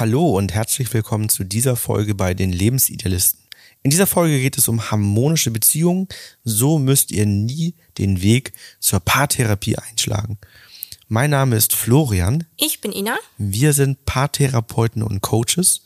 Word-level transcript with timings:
Hallo 0.00 0.30
und 0.30 0.54
herzlich 0.54 0.90
willkommen 0.94 1.28
zu 1.28 1.44
dieser 1.44 1.76
Folge 1.76 2.14
bei 2.14 2.32
den 2.32 2.52
Lebensidealisten. 2.52 3.38
In 3.82 3.90
dieser 3.90 4.06
Folge 4.06 4.40
geht 4.40 4.56
es 4.56 4.66
um 4.66 4.90
harmonische 4.90 5.50
Beziehungen. 5.50 6.08
So 6.42 6.78
müsst 6.78 7.10
ihr 7.10 7.26
nie 7.26 7.74
den 7.98 8.22
Weg 8.22 8.54
zur 8.78 9.00
Paartherapie 9.00 9.76
einschlagen. 9.76 10.38
Mein 11.08 11.28
Name 11.28 11.54
ist 11.54 11.74
Florian. 11.74 12.46
Ich 12.56 12.80
bin 12.80 12.92
Ina. 12.92 13.18
Wir 13.36 13.74
sind 13.74 14.06
Paartherapeuten 14.06 15.02
und 15.02 15.20
Coaches. 15.20 15.82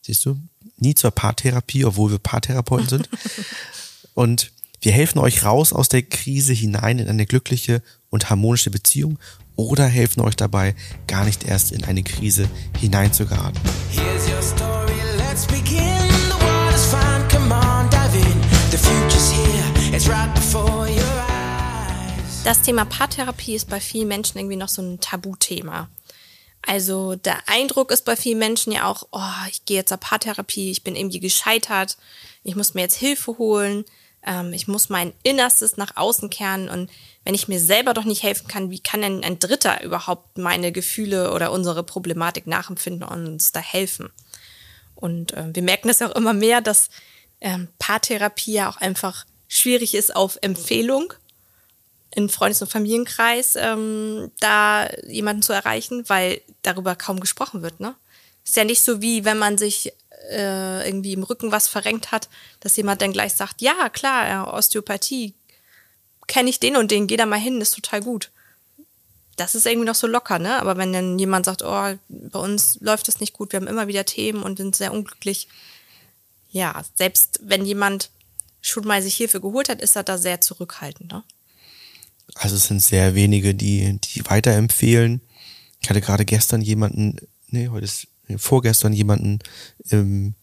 Siehst 0.00 0.24
du, 0.26 0.38
nie 0.76 0.94
zur 0.94 1.10
Paartherapie, 1.10 1.84
obwohl 1.84 2.12
wir 2.12 2.20
Paartherapeuten 2.20 2.88
sind. 2.88 3.10
und 4.14 4.52
wir 4.80 4.92
helfen 4.92 5.18
euch 5.18 5.44
raus 5.44 5.72
aus 5.72 5.88
der 5.88 6.02
Krise 6.02 6.52
hinein 6.52 7.00
in 7.00 7.08
eine 7.08 7.26
glückliche 7.26 7.82
und 8.10 8.30
harmonische 8.30 8.70
Beziehung 8.70 9.18
oder 9.56 9.86
helfen 9.86 10.20
euch 10.20 10.36
dabei, 10.36 10.74
gar 11.06 11.24
nicht 11.24 11.44
erst 11.44 11.72
in 11.72 11.84
eine 11.84 12.02
Krise 12.02 12.48
hineinzugeraten. 12.78 13.60
Here's 13.90 14.28
your 14.28 14.42
story, 14.42 14.94
let's 15.16 15.46
begin. 15.46 15.78
The 16.28 16.44
water's 16.44 16.86
fine, 16.86 17.26
come 17.28 17.52
on, 17.52 17.90
dive 17.90 18.16
in. 18.16 18.40
The 18.70 18.78
future's 18.78 19.30
here, 19.30 19.96
it's 19.96 20.08
right 20.08 20.32
before 20.34 20.88
your 20.88 21.24
eyes. 21.28 22.42
Das 22.44 22.62
Thema 22.62 22.84
Paartherapie 22.84 23.54
ist 23.54 23.68
bei 23.68 23.80
vielen 23.80 24.08
Menschen 24.08 24.38
irgendwie 24.38 24.56
noch 24.56 24.68
so 24.68 24.82
ein 24.82 25.00
Tabuthema. 25.00 25.88
Also 26.62 27.14
der 27.14 27.48
Eindruck 27.48 27.92
ist 27.92 28.04
bei 28.04 28.16
vielen 28.16 28.38
Menschen 28.38 28.72
ja 28.72 28.84
auch, 28.86 29.06
oh, 29.12 29.48
ich 29.50 29.64
gehe 29.64 29.78
jetzt 29.78 29.88
zur 29.88 29.98
Paartherapie, 29.98 30.70
ich 30.70 30.82
bin 30.82 30.96
irgendwie 30.96 31.20
gescheitert, 31.20 31.96
ich 32.42 32.56
muss 32.56 32.74
mir 32.74 32.82
jetzt 32.82 32.96
Hilfe 32.96 33.38
holen, 33.38 33.84
ähm, 34.26 34.52
ich 34.52 34.66
muss 34.66 34.88
mein 34.88 35.12
Innerstes 35.22 35.76
nach 35.76 35.96
außen 35.96 36.28
kehren 36.28 36.68
und 36.68 36.90
wenn 37.26 37.34
ich 37.34 37.48
mir 37.48 37.58
selber 37.58 37.92
doch 37.92 38.04
nicht 38.04 38.22
helfen 38.22 38.46
kann, 38.46 38.70
wie 38.70 38.78
kann 38.78 39.02
denn 39.02 39.24
ein 39.24 39.40
Dritter 39.40 39.82
überhaupt 39.82 40.38
meine 40.38 40.70
Gefühle 40.70 41.32
oder 41.32 41.50
unsere 41.50 41.82
Problematik 41.82 42.46
nachempfinden 42.46 43.02
und 43.02 43.26
uns 43.26 43.50
da 43.50 43.58
helfen? 43.58 44.10
Und 44.94 45.32
äh, 45.32 45.52
wir 45.52 45.64
merken 45.64 45.88
das 45.88 46.00
auch 46.02 46.14
immer 46.14 46.32
mehr, 46.32 46.60
dass 46.60 46.88
ähm, 47.40 47.66
Paartherapie 47.80 48.52
ja 48.52 48.70
auch 48.70 48.76
einfach 48.76 49.26
schwierig 49.48 49.96
ist 49.96 50.14
auf 50.14 50.38
Empfehlung 50.40 51.12
in 52.14 52.28
Freundes- 52.28 52.62
und 52.62 52.70
Familienkreis 52.70 53.56
ähm, 53.56 54.30
da 54.38 54.88
jemanden 55.08 55.42
zu 55.42 55.52
erreichen, 55.52 56.04
weil 56.06 56.40
darüber 56.62 56.94
kaum 56.94 57.18
gesprochen 57.18 57.60
wird. 57.62 57.80
Ne? 57.80 57.96
Ist 58.44 58.56
ja 58.56 58.62
nicht 58.62 58.82
so 58.82 59.02
wie 59.02 59.24
wenn 59.24 59.38
man 59.38 59.58
sich 59.58 59.92
äh, 60.30 60.86
irgendwie 60.86 61.14
im 61.14 61.24
Rücken 61.24 61.50
was 61.50 61.66
verrenkt 61.66 62.12
hat, 62.12 62.28
dass 62.60 62.76
jemand 62.76 63.02
dann 63.02 63.12
gleich 63.12 63.34
sagt, 63.34 63.62
ja 63.62 63.88
klar, 63.88 64.54
Osteopathie, 64.54 65.34
kenne 66.26 66.50
ich 66.50 66.60
den 66.60 66.76
und 66.76 66.90
den, 66.90 67.06
geh 67.06 67.16
da 67.16 67.26
mal 67.26 67.40
hin, 67.40 67.60
ist 67.60 67.74
total 67.74 68.00
gut. 68.00 68.30
Das 69.36 69.54
ist 69.54 69.66
irgendwie 69.66 69.86
noch 69.86 69.94
so 69.94 70.06
locker, 70.06 70.38
ne? 70.38 70.58
Aber 70.60 70.76
wenn 70.76 70.92
dann 70.92 71.18
jemand 71.18 71.44
sagt, 71.44 71.62
oh, 71.62 71.94
bei 72.08 72.38
uns 72.38 72.78
läuft 72.80 73.08
es 73.08 73.20
nicht 73.20 73.34
gut, 73.34 73.52
wir 73.52 73.60
haben 73.60 73.66
immer 73.66 73.86
wieder 73.86 74.04
Themen 74.06 74.42
und 74.42 74.56
sind 74.56 74.74
sehr 74.74 74.92
unglücklich. 74.92 75.48
Ja, 76.50 76.82
selbst 76.94 77.40
wenn 77.42 77.66
jemand 77.66 78.10
schon 78.62 78.86
mal 78.86 79.02
sich 79.02 79.14
Hilfe 79.14 79.40
geholt 79.40 79.68
hat, 79.68 79.80
ist 79.80 79.94
er 79.94 80.04
da 80.04 80.16
sehr 80.16 80.40
zurückhaltend, 80.40 81.12
ne? 81.12 81.22
Also 82.34 82.56
es 82.56 82.66
sind 82.66 82.80
sehr 82.80 83.14
wenige, 83.14 83.54
die, 83.54 83.98
die 84.00 84.24
weiterempfehlen. 84.26 85.20
Ich 85.80 85.88
hatte 85.88 86.00
gerade 86.00 86.24
gestern 86.24 86.60
jemanden, 86.60 87.16
nee, 87.48 87.68
heute 87.68 87.84
ist, 87.84 88.08
nee, 88.26 88.38
vorgestern 88.38 88.92
jemanden 88.92 89.38
im 89.90 90.34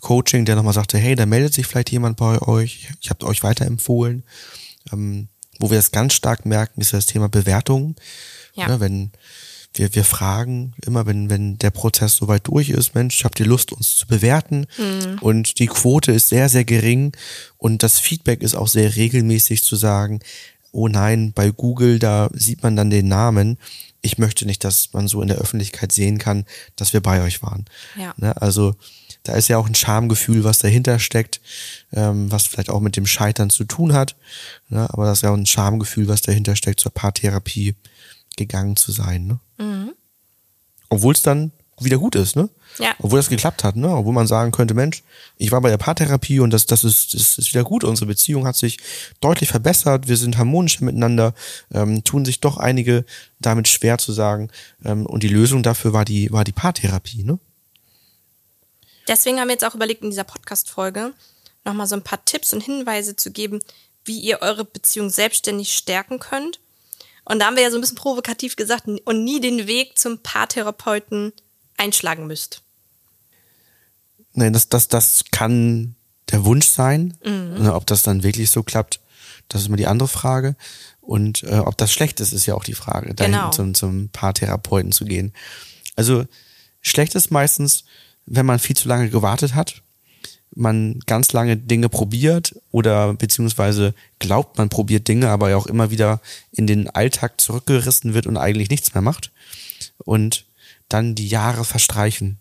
Coaching, 0.00 0.44
der 0.44 0.54
nochmal 0.54 0.74
sagte, 0.74 0.98
hey, 0.98 1.14
da 1.16 1.26
meldet 1.26 1.54
sich 1.54 1.66
vielleicht 1.66 1.90
jemand 1.90 2.16
bei 2.16 2.40
euch, 2.42 2.88
ich 3.00 3.10
habe 3.10 3.26
euch 3.26 3.42
weiterempfohlen. 3.42 4.22
Ähm, 4.92 5.28
wo 5.58 5.70
wir 5.70 5.76
das 5.76 5.90
ganz 5.90 6.14
stark 6.14 6.46
merken, 6.46 6.80
ist 6.80 6.92
das 6.92 7.06
Thema 7.06 7.28
Bewertung. 7.28 7.96
Ja. 8.54 8.68
ja 8.68 8.80
wenn 8.80 9.10
wir, 9.74 9.94
wir 9.94 10.04
fragen 10.04 10.74
immer, 10.84 11.06
wenn, 11.06 11.30
wenn 11.30 11.58
der 11.58 11.70
Prozess 11.70 12.16
soweit 12.16 12.46
durch 12.48 12.70
ist, 12.70 12.94
Mensch, 12.94 13.24
habt 13.24 13.38
ihr 13.40 13.46
Lust, 13.46 13.72
uns 13.72 13.96
zu 13.96 14.06
bewerten? 14.06 14.66
Mhm. 14.76 15.18
Und 15.20 15.58
die 15.58 15.66
Quote 15.66 16.12
ist 16.12 16.28
sehr, 16.28 16.48
sehr 16.48 16.64
gering 16.64 17.12
und 17.56 17.82
das 17.82 17.98
Feedback 17.98 18.42
ist 18.42 18.54
auch 18.54 18.68
sehr 18.68 18.96
regelmäßig 18.96 19.62
zu 19.62 19.76
sagen, 19.76 20.20
oh 20.72 20.88
nein, 20.88 21.32
bei 21.32 21.50
Google, 21.50 21.98
da 21.98 22.28
sieht 22.32 22.62
man 22.62 22.76
dann 22.76 22.90
den 22.90 23.08
Namen. 23.08 23.58
Ich 24.00 24.18
möchte 24.18 24.46
nicht, 24.46 24.64
dass 24.64 24.92
man 24.92 25.08
so 25.08 25.22
in 25.22 25.28
der 25.28 25.38
Öffentlichkeit 25.38 25.92
sehen 25.92 26.18
kann, 26.18 26.44
dass 26.76 26.92
wir 26.92 27.00
bei 27.00 27.22
euch 27.22 27.42
waren. 27.42 27.64
Ja. 27.96 28.14
Ne? 28.16 28.40
Also 28.40 28.74
da 29.28 29.34
ist 29.34 29.48
ja 29.48 29.58
auch 29.58 29.66
ein 29.66 29.74
Schamgefühl, 29.74 30.42
was 30.42 30.58
dahinter 30.58 30.98
steckt, 30.98 31.42
ähm, 31.92 32.32
was 32.32 32.46
vielleicht 32.46 32.70
auch 32.70 32.80
mit 32.80 32.96
dem 32.96 33.06
Scheitern 33.06 33.50
zu 33.50 33.64
tun 33.64 33.92
hat. 33.92 34.16
Ne? 34.70 34.88
Aber 34.90 35.04
das 35.04 35.18
ist 35.18 35.22
ja 35.22 35.30
auch 35.30 35.36
ein 35.36 35.44
Schamgefühl, 35.44 36.08
was 36.08 36.22
dahinter 36.22 36.56
steckt, 36.56 36.80
zur 36.80 36.94
Paartherapie 36.94 37.74
gegangen 38.38 38.76
zu 38.76 38.90
sein. 38.90 39.26
Ne? 39.26 39.40
Mhm. 39.58 39.92
Obwohl 40.88 41.12
es 41.12 41.20
dann 41.20 41.52
wieder 41.78 41.98
gut 41.98 42.14
ist, 42.14 42.36
ne? 42.36 42.48
Ja. 42.78 42.94
Obwohl 43.00 43.18
das 43.18 43.28
geklappt 43.28 43.64
hat, 43.64 43.76
ne? 43.76 43.88
Obwohl 43.90 44.14
man 44.14 44.26
sagen 44.26 44.50
könnte, 44.50 44.72
Mensch, 44.72 45.02
ich 45.36 45.52
war 45.52 45.60
bei 45.60 45.68
der 45.68 45.76
Paartherapie 45.76 46.40
und 46.40 46.50
das, 46.50 46.64
das 46.64 46.82
ist, 46.84 47.12
das 47.12 47.36
ist 47.36 47.52
wieder 47.52 47.64
gut. 47.64 47.84
Unsere 47.84 48.06
Beziehung 48.06 48.46
hat 48.46 48.56
sich 48.56 48.78
deutlich 49.20 49.50
verbessert. 49.50 50.08
Wir 50.08 50.16
sind 50.16 50.38
harmonisch 50.38 50.80
miteinander. 50.80 51.34
Ähm, 51.72 52.02
tun 52.02 52.24
sich 52.24 52.40
doch 52.40 52.56
einige 52.56 53.04
damit 53.40 53.68
schwer 53.68 53.98
zu 53.98 54.12
sagen. 54.12 54.48
Ähm, 54.84 55.04
und 55.04 55.22
die 55.22 55.28
Lösung 55.28 55.62
dafür 55.62 55.92
war 55.92 56.06
die, 56.06 56.32
war 56.32 56.44
die 56.44 56.52
Paartherapie, 56.52 57.24
ne? 57.24 57.38
Deswegen 59.08 59.40
haben 59.40 59.48
wir 59.48 59.54
jetzt 59.54 59.64
auch 59.64 59.74
überlegt, 59.74 60.02
in 60.02 60.10
dieser 60.10 60.24
Podcast-Folge 60.24 61.14
nochmal 61.64 61.86
so 61.86 61.96
ein 61.96 62.04
paar 62.04 62.24
Tipps 62.24 62.52
und 62.52 62.62
Hinweise 62.62 63.16
zu 63.16 63.30
geben, 63.30 63.60
wie 64.04 64.20
ihr 64.20 64.40
eure 64.42 64.64
Beziehung 64.64 65.10
selbstständig 65.10 65.74
stärken 65.74 66.18
könnt. 66.18 66.60
Und 67.24 67.40
da 67.40 67.46
haben 67.46 67.56
wir 67.56 67.62
ja 67.62 67.70
so 67.70 67.76
ein 67.76 67.80
bisschen 67.80 67.96
provokativ 67.96 68.56
gesagt, 68.56 68.86
und 68.86 69.24
nie 69.24 69.40
den 69.40 69.66
Weg 69.66 69.98
zum 69.98 70.18
Paartherapeuten 70.18 71.32
einschlagen 71.76 72.26
müsst. 72.26 72.62
Nein, 74.32 74.52
das, 74.52 74.68
das, 74.68 74.88
das 74.88 75.24
kann 75.30 75.94
der 76.30 76.44
Wunsch 76.44 76.66
sein. 76.66 77.18
Mhm. 77.24 77.68
Ob 77.70 77.86
das 77.86 78.02
dann 78.02 78.22
wirklich 78.22 78.50
so 78.50 78.62
klappt, 78.62 79.00
das 79.48 79.62
ist 79.62 79.68
immer 79.68 79.76
die 79.76 79.86
andere 79.86 80.08
Frage. 80.08 80.56
Und 81.00 81.42
äh, 81.42 81.58
ob 81.58 81.76
das 81.78 81.92
schlecht 81.92 82.20
ist, 82.20 82.32
ist 82.32 82.46
ja 82.46 82.54
auch 82.54 82.64
die 82.64 82.74
Frage, 82.74 83.14
dahin 83.14 83.32
genau. 83.32 83.50
zum, 83.50 83.74
zum 83.74 84.10
Paartherapeuten 84.10 84.92
zu 84.92 85.04
gehen. 85.04 85.32
Also 85.96 86.26
schlecht 86.80 87.14
ist 87.14 87.30
meistens, 87.30 87.84
wenn 88.30 88.46
man 88.46 88.58
viel 88.58 88.76
zu 88.76 88.88
lange 88.88 89.10
gewartet 89.10 89.54
hat, 89.54 89.82
man 90.54 91.00
ganz 91.06 91.32
lange 91.32 91.56
Dinge 91.56 91.88
probiert 91.88 92.54
oder 92.70 93.14
beziehungsweise 93.14 93.94
glaubt, 94.18 94.58
man 94.58 94.68
probiert 94.68 95.06
Dinge, 95.08 95.28
aber 95.28 95.50
ja 95.50 95.56
auch 95.56 95.66
immer 95.66 95.90
wieder 95.90 96.20
in 96.52 96.66
den 96.66 96.88
Alltag 96.90 97.40
zurückgerissen 97.40 98.14
wird 98.14 98.26
und 98.26 98.36
eigentlich 98.36 98.70
nichts 98.70 98.94
mehr 98.94 99.02
macht 99.02 99.30
und 99.98 100.46
dann 100.88 101.14
die 101.14 101.28
Jahre 101.28 101.64
verstreichen. 101.64 102.38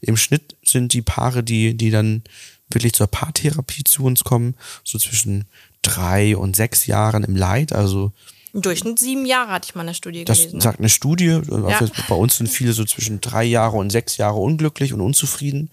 Im 0.00 0.16
Schnitt 0.16 0.56
sind 0.62 0.92
die 0.92 1.02
Paare, 1.02 1.42
die, 1.42 1.74
die 1.74 1.90
dann 1.90 2.22
wirklich 2.68 2.92
zur 2.94 3.06
Paartherapie 3.06 3.84
zu 3.84 4.04
uns 4.04 4.24
kommen, 4.24 4.54
so 4.84 4.98
zwischen 4.98 5.44
drei 5.82 6.36
und 6.36 6.56
sechs 6.56 6.86
Jahren 6.86 7.24
im 7.24 7.36
Leid, 7.36 7.72
also 7.72 8.12
im 8.56 8.62
Durchschnitt 8.62 8.98
sieben 8.98 9.26
Jahre 9.26 9.52
hatte 9.52 9.66
ich 9.68 9.74
mal 9.74 9.82
eine 9.82 9.94
Studie 9.94 10.24
das 10.24 10.38
gelesen. 10.38 10.58
Das 10.58 10.64
sagt 10.64 10.78
eine 10.78 10.88
Studie. 10.88 11.30
Also 11.30 11.68
ja. 11.68 11.80
Bei 12.08 12.14
uns 12.14 12.38
sind 12.38 12.48
viele 12.48 12.72
so 12.72 12.84
zwischen 12.86 13.20
drei 13.20 13.44
Jahre 13.44 13.76
und 13.76 13.90
sechs 13.90 14.16
Jahre 14.16 14.38
unglücklich 14.38 14.94
und 14.94 15.02
unzufrieden. 15.02 15.70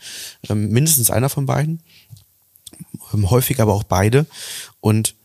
Ähm, 0.50 0.70
mindestens 0.70 1.10
einer 1.10 1.30
von 1.30 1.46
beiden. 1.46 1.82
Ähm, 3.14 3.30
häufig 3.30 3.62
aber 3.62 3.74
auch 3.74 3.84
beide. 3.84 4.26
Und 4.82 5.16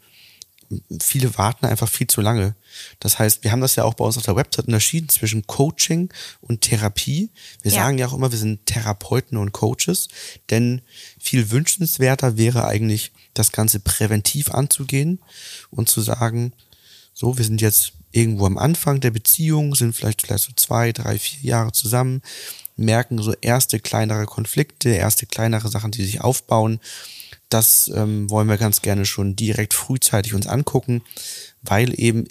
viele 1.00 1.36
warten 1.36 1.66
einfach 1.66 1.88
viel 1.88 2.06
zu 2.06 2.20
lange. 2.20 2.54
Das 3.00 3.18
heißt, 3.18 3.42
wir 3.42 3.50
haben 3.50 3.60
das 3.60 3.74
ja 3.74 3.82
auch 3.82 3.94
bei 3.94 4.04
uns 4.04 4.16
auf 4.16 4.22
der 4.22 4.36
Website 4.36 4.66
unterschieden 4.66 5.08
zwischen 5.08 5.46
Coaching 5.46 6.12
und 6.40 6.60
Therapie. 6.60 7.30
Wir 7.62 7.72
ja. 7.72 7.82
sagen 7.82 7.98
ja 7.98 8.06
auch 8.06 8.14
immer, 8.14 8.30
wir 8.30 8.38
sind 8.38 8.66
Therapeuten 8.66 9.36
und 9.36 9.50
Coaches, 9.50 10.08
denn 10.50 10.82
viel 11.18 11.50
wünschenswerter 11.50 12.36
wäre 12.36 12.66
eigentlich, 12.66 13.10
das 13.34 13.52
Ganze 13.52 13.80
präventiv 13.80 14.50
anzugehen 14.50 15.20
und 15.70 15.88
zu 15.88 16.00
sagen, 16.00 16.52
so, 17.20 17.36
wir 17.36 17.44
sind 17.44 17.60
jetzt 17.60 17.94
irgendwo 18.12 18.46
am 18.46 18.56
Anfang 18.56 19.00
der 19.00 19.10
Beziehung, 19.10 19.74
sind 19.74 19.92
vielleicht, 19.92 20.22
vielleicht 20.22 20.44
so 20.44 20.52
zwei, 20.54 20.92
drei, 20.92 21.18
vier 21.18 21.40
Jahre 21.42 21.72
zusammen, 21.72 22.22
merken 22.76 23.20
so 23.20 23.34
erste 23.40 23.80
kleinere 23.80 24.24
Konflikte, 24.24 24.90
erste 24.90 25.26
kleinere 25.26 25.68
Sachen, 25.68 25.90
die 25.90 26.04
sich 26.04 26.20
aufbauen. 26.20 26.78
Das 27.48 27.88
ähm, 27.88 28.30
wollen 28.30 28.46
wir 28.46 28.56
ganz 28.56 28.82
gerne 28.82 29.04
schon 29.04 29.34
direkt 29.34 29.74
frühzeitig 29.74 30.32
uns 30.32 30.46
angucken, 30.46 31.02
weil 31.62 31.98
eben 31.98 32.28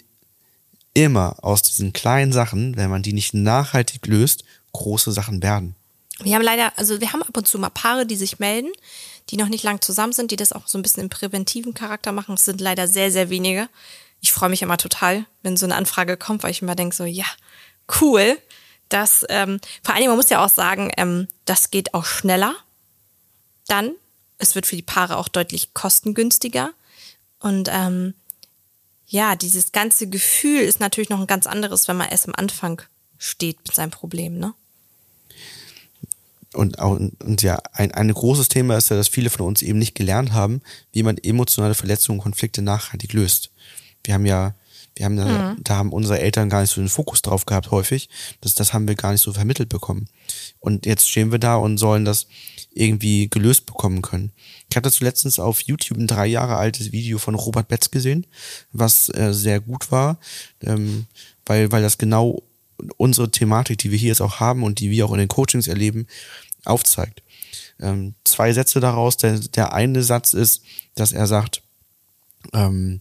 immer 0.94 1.36
aus 1.42 1.60
diesen 1.60 1.92
kleinen 1.92 2.32
Sachen, 2.32 2.74
wenn 2.78 2.88
man 2.88 3.02
die 3.02 3.12
nicht 3.12 3.34
nachhaltig 3.34 4.06
löst, 4.06 4.44
große 4.72 5.12
Sachen 5.12 5.42
werden. 5.42 5.74
Wir 6.22 6.34
haben 6.34 6.42
leider, 6.42 6.72
also 6.78 6.98
wir 6.98 7.12
haben 7.12 7.22
ab 7.22 7.36
und 7.36 7.46
zu 7.46 7.58
mal 7.58 7.68
Paare, 7.68 8.06
die 8.06 8.16
sich 8.16 8.38
melden, 8.38 8.72
die 9.28 9.36
noch 9.36 9.50
nicht 9.50 9.64
lang 9.64 9.82
zusammen 9.82 10.14
sind, 10.14 10.30
die 10.30 10.36
das 10.36 10.52
auch 10.52 10.66
so 10.66 10.78
ein 10.78 10.82
bisschen 10.82 11.02
im 11.02 11.10
präventiven 11.10 11.74
Charakter 11.74 12.10
machen. 12.10 12.36
Es 12.36 12.46
sind 12.46 12.62
leider 12.62 12.88
sehr, 12.88 13.12
sehr 13.12 13.28
wenige 13.28 13.68
ich 14.20 14.32
freue 14.32 14.48
mich 14.48 14.62
immer 14.62 14.76
total, 14.76 15.24
wenn 15.42 15.56
so 15.56 15.66
eine 15.66 15.76
Anfrage 15.76 16.16
kommt, 16.16 16.42
weil 16.42 16.50
ich 16.50 16.62
immer 16.62 16.74
denke 16.74 16.94
so, 16.94 17.04
ja, 17.04 17.26
cool. 18.00 18.38
Das, 18.88 19.24
ähm, 19.28 19.60
vor 19.82 19.94
allem, 19.94 20.08
man 20.08 20.16
muss 20.16 20.30
ja 20.30 20.44
auch 20.44 20.48
sagen, 20.48 20.90
ähm, 20.96 21.28
das 21.44 21.70
geht 21.70 21.94
auch 21.94 22.04
schneller. 22.04 22.54
Dann, 23.66 23.92
es 24.38 24.54
wird 24.54 24.66
für 24.66 24.76
die 24.76 24.82
Paare 24.82 25.16
auch 25.16 25.28
deutlich 25.28 25.74
kostengünstiger. 25.74 26.72
Und 27.38 27.68
ähm, 27.70 28.14
ja, 29.06 29.36
dieses 29.36 29.72
ganze 29.72 30.08
Gefühl 30.08 30.60
ist 30.60 30.80
natürlich 30.80 31.10
noch 31.10 31.20
ein 31.20 31.26
ganz 31.26 31.46
anderes, 31.46 31.86
wenn 31.88 31.96
man 31.96 32.08
erst 32.08 32.26
am 32.26 32.34
Anfang 32.34 32.82
steht 33.18 33.58
mit 33.58 33.74
seinem 33.74 33.90
Problem, 33.90 34.38
ne? 34.38 34.54
und, 36.54 36.78
und, 36.78 37.22
und 37.22 37.42
ja, 37.42 37.58
ein, 37.72 37.92
ein 37.92 38.12
großes 38.12 38.48
Thema 38.48 38.76
ist 38.76 38.90
ja, 38.90 38.96
dass 38.96 39.08
viele 39.08 39.30
von 39.30 39.46
uns 39.46 39.62
eben 39.62 39.78
nicht 39.78 39.94
gelernt 39.94 40.32
haben, 40.32 40.62
wie 40.92 41.02
man 41.02 41.18
emotionale 41.18 41.74
Verletzungen 41.74 42.18
und 42.18 42.22
Konflikte 42.24 42.62
nachhaltig 42.62 43.12
löst. 43.12 43.50
Wir 44.04 44.14
haben 44.14 44.26
ja, 44.26 44.54
wir 44.96 45.04
haben 45.04 45.16
da, 45.16 45.24
mhm. 45.26 45.64
da 45.64 45.76
haben 45.76 45.92
unsere 45.92 46.20
Eltern 46.20 46.48
gar 46.48 46.60
nicht 46.60 46.70
so 46.70 46.80
den 46.80 46.88
Fokus 46.88 47.22
drauf 47.22 47.46
gehabt, 47.46 47.70
häufig. 47.70 48.08
Das, 48.40 48.54
das 48.54 48.72
haben 48.72 48.88
wir 48.88 48.94
gar 48.94 49.12
nicht 49.12 49.20
so 49.20 49.32
vermittelt 49.32 49.68
bekommen. 49.68 50.08
Und 50.60 50.86
jetzt 50.86 51.08
stehen 51.08 51.30
wir 51.32 51.38
da 51.38 51.56
und 51.56 51.78
sollen 51.78 52.04
das 52.04 52.26
irgendwie 52.72 53.28
gelöst 53.28 53.66
bekommen 53.66 54.02
können. 54.02 54.32
Ich 54.70 54.76
hatte 54.76 54.90
zuletzt 54.90 55.40
auf 55.40 55.60
YouTube 55.62 55.98
ein 55.98 56.06
drei 56.06 56.26
Jahre 56.26 56.56
altes 56.56 56.92
Video 56.92 57.18
von 57.18 57.34
Robert 57.34 57.68
Betz 57.68 57.90
gesehen, 57.90 58.26
was 58.72 59.08
äh, 59.10 59.32
sehr 59.32 59.60
gut 59.60 59.90
war, 59.90 60.18
ähm, 60.62 61.06
weil, 61.46 61.72
weil 61.72 61.82
das 61.82 61.98
genau 61.98 62.42
unsere 62.96 63.30
Thematik, 63.30 63.78
die 63.78 63.90
wir 63.90 63.98
hier 63.98 64.08
jetzt 64.08 64.20
auch 64.20 64.40
haben 64.40 64.62
und 64.62 64.80
die 64.80 64.90
wir 64.90 65.06
auch 65.06 65.12
in 65.12 65.18
den 65.18 65.28
Coachings 65.28 65.66
erleben, 65.66 66.06
aufzeigt. 66.64 67.22
Ähm, 67.80 68.14
zwei 68.24 68.52
Sätze 68.52 68.80
daraus. 68.80 69.16
Der, 69.16 69.38
der 69.38 69.72
eine 69.72 70.02
Satz 70.02 70.32
ist, 70.32 70.62
dass 70.94 71.12
er 71.12 71.26
sagt, 71.26 71.62
ähm, 72.52 73.00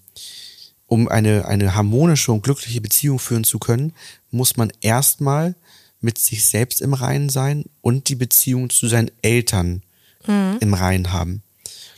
um 0.87 1.07
eine, 1.07 1.45
eine 1.45 1.75
harmonische 1.75 2.31
und 2.31 2.43
glückliche 2.43 2.81
Beziehung 2.81 3.19
führen 3.19 3.43
zu 3.43 3.59
können, 3.59 3.93
muss 4.31 4.57
man 4.57 4.71
erstmal 4.81 5.55
mit 5.99 6.17
sich 6.17 6.45
selbst 6.45 6.81
im 6.81 6.93
Reinen 6.93 7.29
sein 7.29 7.65
und 7.81 8.09
die 8.09 8.15
Beziehung 8.15 8.69
zu 8.69 8.87
seinen 8.87 9.11
Eltern 9.21 9.83
mhm. 10.25 10.57
im 10.59 10.73
Reinen 10.73 11.11
haben. 11.11 11.43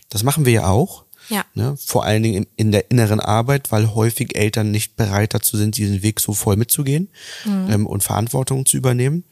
Das 0.10 0.24
machen 0.24 0.46
wir 0.46 0.54
ja 0.54 0.68
auch. 0.68 1.06
Ja. 1.30 1.46
Ne? 1.54 1.78
Vor 1.78 2.06
allen 2.06 2.24
Dingen 2.24 2.48
in 2.56 2.72
der 2.72 2.90
inneren 2.90 3.20
Arbeit, 3.20 3.72
weil 3.72 3.94
häufig 3.94 4.36
Eltern 4.36 4.72
nicht 4.72 4.96
bereit 4.96 5.36
dazu 5.36 5.58
sind, 5.58 5.78
diesen 5.78 6.02
Weg 6.02 6.20
so 6.20 6.34
voll 6.34 6.56
mitzugehen 6.56 7.10
mhm. 7.46 7.68
ähm, 7.70 7.86
und 7.86 8.04
Verantwortung 8.04 8.66
zu 8.66 8.78
übernehmen. 8.78 9.24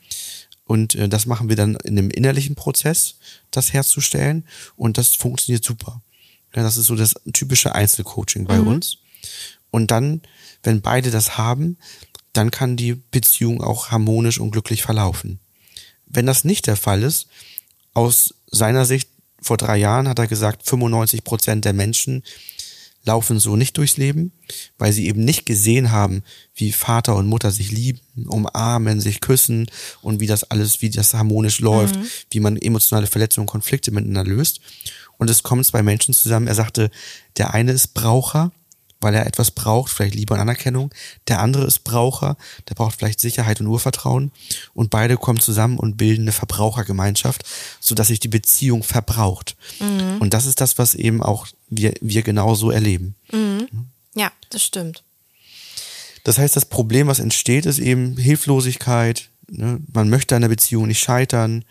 Und 0.66 0.94
äh, 0.94 1.10
das 1.10 1.26
machen 1.26 1.50
wir 1.50 1.56
dann 1.56 1.76
in 1.78 1.98
einem 1.98 2.12
innerlichen 2.12 2.56
Prozess, 2.56 3.16
das 3.50 3.74
herzustellen. 3.74 4.46
Und 4.76 5.00
das 5.00 5.16
funktioniert 5.16 5.64
super. 5.64 6.02
Ja, 6.56 6.62
das 6.62 6.78
ist 6.78 6.86
so 6.88 6.96
das 6.96 7.16
typische 7.34 7.74
Einzelcoaching 7.74 8.46
bei 8.46 8.60
mhm. 8.60 8.68
uns. 8.68 9.00
Und 9.72 9.92
dann, 9.92 10.22
wenn 10.64 10.82
beide 10.82 11.12
das 11.12 11.38
haben, 11.38 11.78
dann 12.34 12.52
kann 12.52 12.78
die 12.78 12.96
Beziehung 12.96 13.62
auch 13.62 13.90
harmonisch 13.90 14.40
und 14.40 14.52
glücklich 14.52 14.84
verlaufen. 14.84 15.40
Wenn 16.06 16.26
das 16.26 16.44
nicht 16.44 16.68
der 16.68 16.78
Fall 16.78 17.04
ist, 17.04 17.28
aus 17.94 18.36
seiner 18.50 18.86
Sicht 18.86 19.10
vor 19.42 19.58
drei 19.58 19.78
Jahren 19.78 20.08
hat 20.08 20.20
er 20.20 20.28
gesagt, 20.28 20.68
95 20.68 21.24
Prozent 21.24 21.66
der 21.66 21.74
Menschen 21.74 22.24
laufen 23.08 23.40
so 23.40 23.56
nicht 23.56 23.78
durchs 23.78 23.98
Leben, 23.98 24.34
weil 24.78 24.92
sie 24.92 25.08
eben 25.08 25.24
nicht 25.24 25.46
gesehen 25.46 25.92
haben, 25.92 26.24
wie 26.54 26.72
Vater 26.72 27.16
und 27.16 27.28
Mutter 27.28 27.52
sich 27.52 27.72
lieben, 27.72 28.02
umarmen, 28.28 29.00
sich 29.00 29.22
küssen 29.22 29.72
und 30.02 30.20
wie 30.20 30.28
das 30.28 30.44
alles, 30.44 30.82
wie 30.82 30.90
das 30.90 31.14
harmonisch 31.14 31.60
läuft, 31.60 31.96
mhm. 31.96 32.08
wie 32.32 32.40
man 32.42 32.58
emotionale 32.58 33.08
Verletzungen 33.08 33.48
und 33.48 33.52
Konflikte 33.52 33.92
miteinander 33.92 34.30
löst. 34.30 34.60
Und 35.18 35.30
es 35.30 35.42
kommen 35.42 35.64
zwei 35.64 35.82
Menschen 35.82 36.14
zusammen. 36.14 36.48
Er 36.48 36.56
sagte, 36.56 36.92
der 37.38 37.54
eine 37.54 37.72
ist 37.72 37.94
Braucher 37.94 38.52
weil 39.00 39.14
er 39.14 39.26
etwas 39.26 39.52
braucht, 39.52 39.92
vielleicht 39.92 40.16
Liebe 40.16 40.34
und 40.34 40.40
Anerkennung. 40.40 40.92
Der 41.28 41.40
andere 41.40 41.66
ist 41.66 41.84
Braucher, 41.84 42.38
der 42.68 42.76
braucht 42.76 42.98
vielleicht 42.98 43.20
Sicherheit 43.20 43.62
und 43.62 43.68
Urvertrauen. 43.68 44.32
Und 44.74 44.90
beide 44.90 45.18
kommen 45.18 45.40
zusammen 45.40 45.78
und 45.78 45.98
bilden 45.98 46.24
eine 46.24 46.32
Verbrauchergemeinschaft, 46.32 47.44
sodass 47.80 48.08
sich 48.08 48.20
die 48.20 48.28
Beziehung 48.28 48.84
verbraucht. 48.84 49.56
Mhm. 49.80 50.18
Und 50.20 50.34
das 50.34 50.46
ist 50.46 50.62
das, 50.62 50.78
was 50.78 50.96
eben 50.96 51.22
auch 51.22 51.48
wir, 51.70 51.94
wir 52.02 52.24
genauso 52.24 52.72
erleben. 52.72 53.16
Mhm. 53.32 53.68
Ja, 54.16 54.32
das 54.50 54.64
stimmt. 54.64 55.04
Das 56.24 56.38
heißt, 56.38 56.56
das 56.56 56.66
Problem, 56.66 57.08
was 57.08 57.20
entsteht, 57.20 57.66
ist 57.66 57.80
eben 57.80 58.18
Hilflosigkeit. 58.18 59.30
Ne? 59.50 59.80
Man 59.94 60.10
möchte 60.10 60.36
an 60.36 60.42
der 60.42 60.50
Beziehung 60.50 60.88
nicht 60.88 61.00
scheitern. 61.00 61.64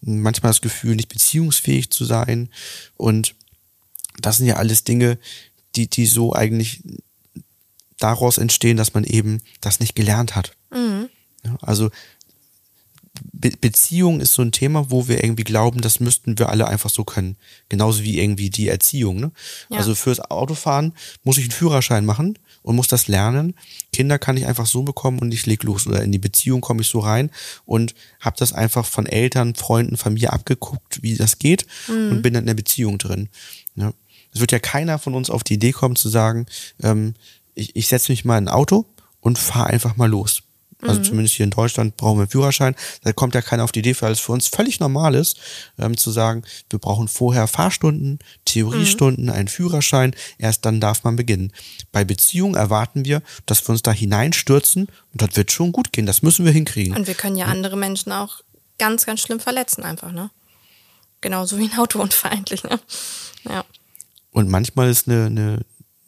Manchmal 0.00 0.50
das 0.50 0.62
Gefühl, 0.62 0.96
nicht 0.96 1.10
beziehungsfähig 1.10 1.90
zu 1.90 2.04
sein. 2.04 2.48
Und 2.96 3.34
das 4.18 4.38
sind 4.38 4.46
ja 4.46 4.56
alles 4.56 4.84
Dinge, 4.84 5.18
die, 5.76 5.88
die 5.88 6.06
so 6.06 6.34
eigentlich 6.34 6.82
daraus 7.98 8.38
entstehen, 8.38 8.76
dass 8.76 8.94
man 8.94 9.04
eben 9.04 9.42
das 9.60 9.80
nicht 9.80 9.94
gelernt 9.94 10.34
hat. 10.34 10.52
Mhm. 10.72 11.08
Also 11.60 11.90
Be 13.32 13.50
Beziehung 13.60 14.20
ist 14.20 14.34
so 14.34 14.42
ein 14.42 14.52
Thema, 14.52 14.90
wo 14.90 15.08
wir 15.08 15.22
irgendwie 15.22 15.44
glauben, 15.44 15.80
das 15.80 16.00
müssten 16.00 16.38
wir 16.38 16.48
alle 16.48 16.68
einfach 16.68 16.90
so 16.90 17.04
können. 17.04 17.36
Genauso 17.68 18.02
wie 18.02 18.18
irgendwie 18.18 18.50
die 18.50 18.68
Erziehung. 18.68 19.20
Ne? 19.20 19.32
Ja. 19.68 19.78
Also 19.78 19.94
fürs 19.94 20.20
Autofahren 20.20 20.94
muss 21.24 21.38
ich 21.38 21.44
einen 21.44 21.50
Führerschein 21.50 22.06
machen 22.06 22.38
und 22.62 22.76
muss 22.76 22.88
das 22.88 23.08
lernen. 23.08 23.54
Kinder 23.92 24.18
kann 24.18 24.36
ich 24.36 24.46
einfach 24.46 24.66
so 24.66 24.82
bekommen 24.82 25.18
und 25.18 25.32
ich 25.32 25.44
leg 25.46 25.62
los. 25.64 25.86
Oder 25.86 26.02
in 26.02 26.12
die 26.12 26.18
Beziehung 26.18 26.60
komme 26.60 26.82
ich 26.82 26.88
so 26.88 27.00
rein 27.00 27.30
und 27.64 27.94
habe 28.20 28.36
das 28.38 28.52
einfach 28.52 28.86
von 28.86 29.06
Eltern, 29.06 29.54
Freunden, 29.54 29.96
Familie 29.96 30.32
abgeguckt, 30.32 31.02
wie 31.02 31.16
das 31.16 31.38
geht 31.38 31.66
mhm. 31.88 32.10
und 32.10 32.22
bin 32.22 32.34
dann 32.34 32.44
in 32.44 32.48
der 32.48 32.54
Beziehung 32.54 32.98
drin. 32.98 33.28
Ja. 33.74 33.92
Es 34.32 34.40
wird 34.40 34.52
ja 34.52 34.58
keiner 34.58 34.98
von 34.98 35.14
uns 35.14 35.30
auf 35.30 35.44
die 35.44 35.54
Idee 35.54 35.72
kommen 35.72 35.96
zu 35.96 36.08
sagen, 36.08 36.46
ähm, 36.82 37.14
ich, 37.54 37.74
ich 37.76 37.88
setze 37.88 38.12
mich 38.12 38.24
mal 38.24 38.38
in 38.38 38.48
ein 38.48 38.54
Auto 38.54 38.86
und 39.20 39.38
fahre 39.38 39.68
einfach 39.68 39.96
mal 39.96 40.08
los. 40.08 40.42
Also 40.82 41.00
mhm. 41.00 41.04
zumindest 41.04 41.34
hier 41.34 41.44
in 41.44 41.50
Deutschland 41.50 41.96
brauchen 41.96 42.18
wir 42.18 42.22
einen 42.22 42.30
Führerschein. 42.30 42.74
Da 43.02 43.12
kommt 43.12 43.34
ja 43.34 43.42
keiner 43.42 43.64
auf 43.64 43.72
die 43.72 43.80
Idee, 43.80 43.94
weil 44.00 44.12
es 44.12 44.20
für 44.20 44.32
uns 44.32 44.48
völlig 44.48 44.80
normal 44.80 45.14
ist, 45.14 45.38
ähm, 45.78 45.96
zu 45.96 46.10
sagen, 46.10 46.42
wir 46.70 46.78
brauchen 46.78 47.08
vorher 47.08 47.46
Fahrstunden, 47.46 48.18
Theoriestunden, 48.44 49.26
mhm. 49.26 49.32
einen 49.32 49.48
Führerschein. 49.48 50.14
Erst 50.38 50.64
dann 50.64 50.80
darf 50.80 51.04
man 51.04 51.16
beginnen. 51.16 51.52
Bei 51.92 52.04
Beziehungen 52.04 52.54
erwarten 52.54 53.04
wir, 53.04 53.22
dass 53.46 53.66
wir 53.66 53.70
uns 53.70 53.82
da 53.82 53.92
hineinstürzen 53.92 54.86
und 55.12 55.22
das 55.22 55.36
wird 55.36 55.52
schon 55.52 55.72
gut 55.72 55.92
gehen. 55.92 56.06
Das 56.06 56.22
müssen 56.22 56.44
wir 56.44 56.52
hinkriegen. 56.52 56.96
Und 56.96 57.06
wir 57.06 57.14
können 57.14 57.36
ja, 57.36 57.46
ja. 57.46 57.52
andere 57.52 57.76
Menschen 57.76 58.12
auch 58.12 58.40
ganz, 58.78 59.04
ganz 59.04 59.20
schlimm 59.20 59.40
verletzen 59.40 59.82
einfach, 59.82 60.12
ne? 60.12 60.30
Genauso 61.20 61.58
wie 61.58 61.64
ein 61.64 61.78
Autounfall 61.78 62.32
eigentlich, 62.32 62.64
ne? 62.64 62.80
Ja. 63.44 63.64
Und 64.30 64.48
manchmal 64.48 64.90
ist 64.90 65.08
eine, 65.08 65.26
eine 65.26 65.60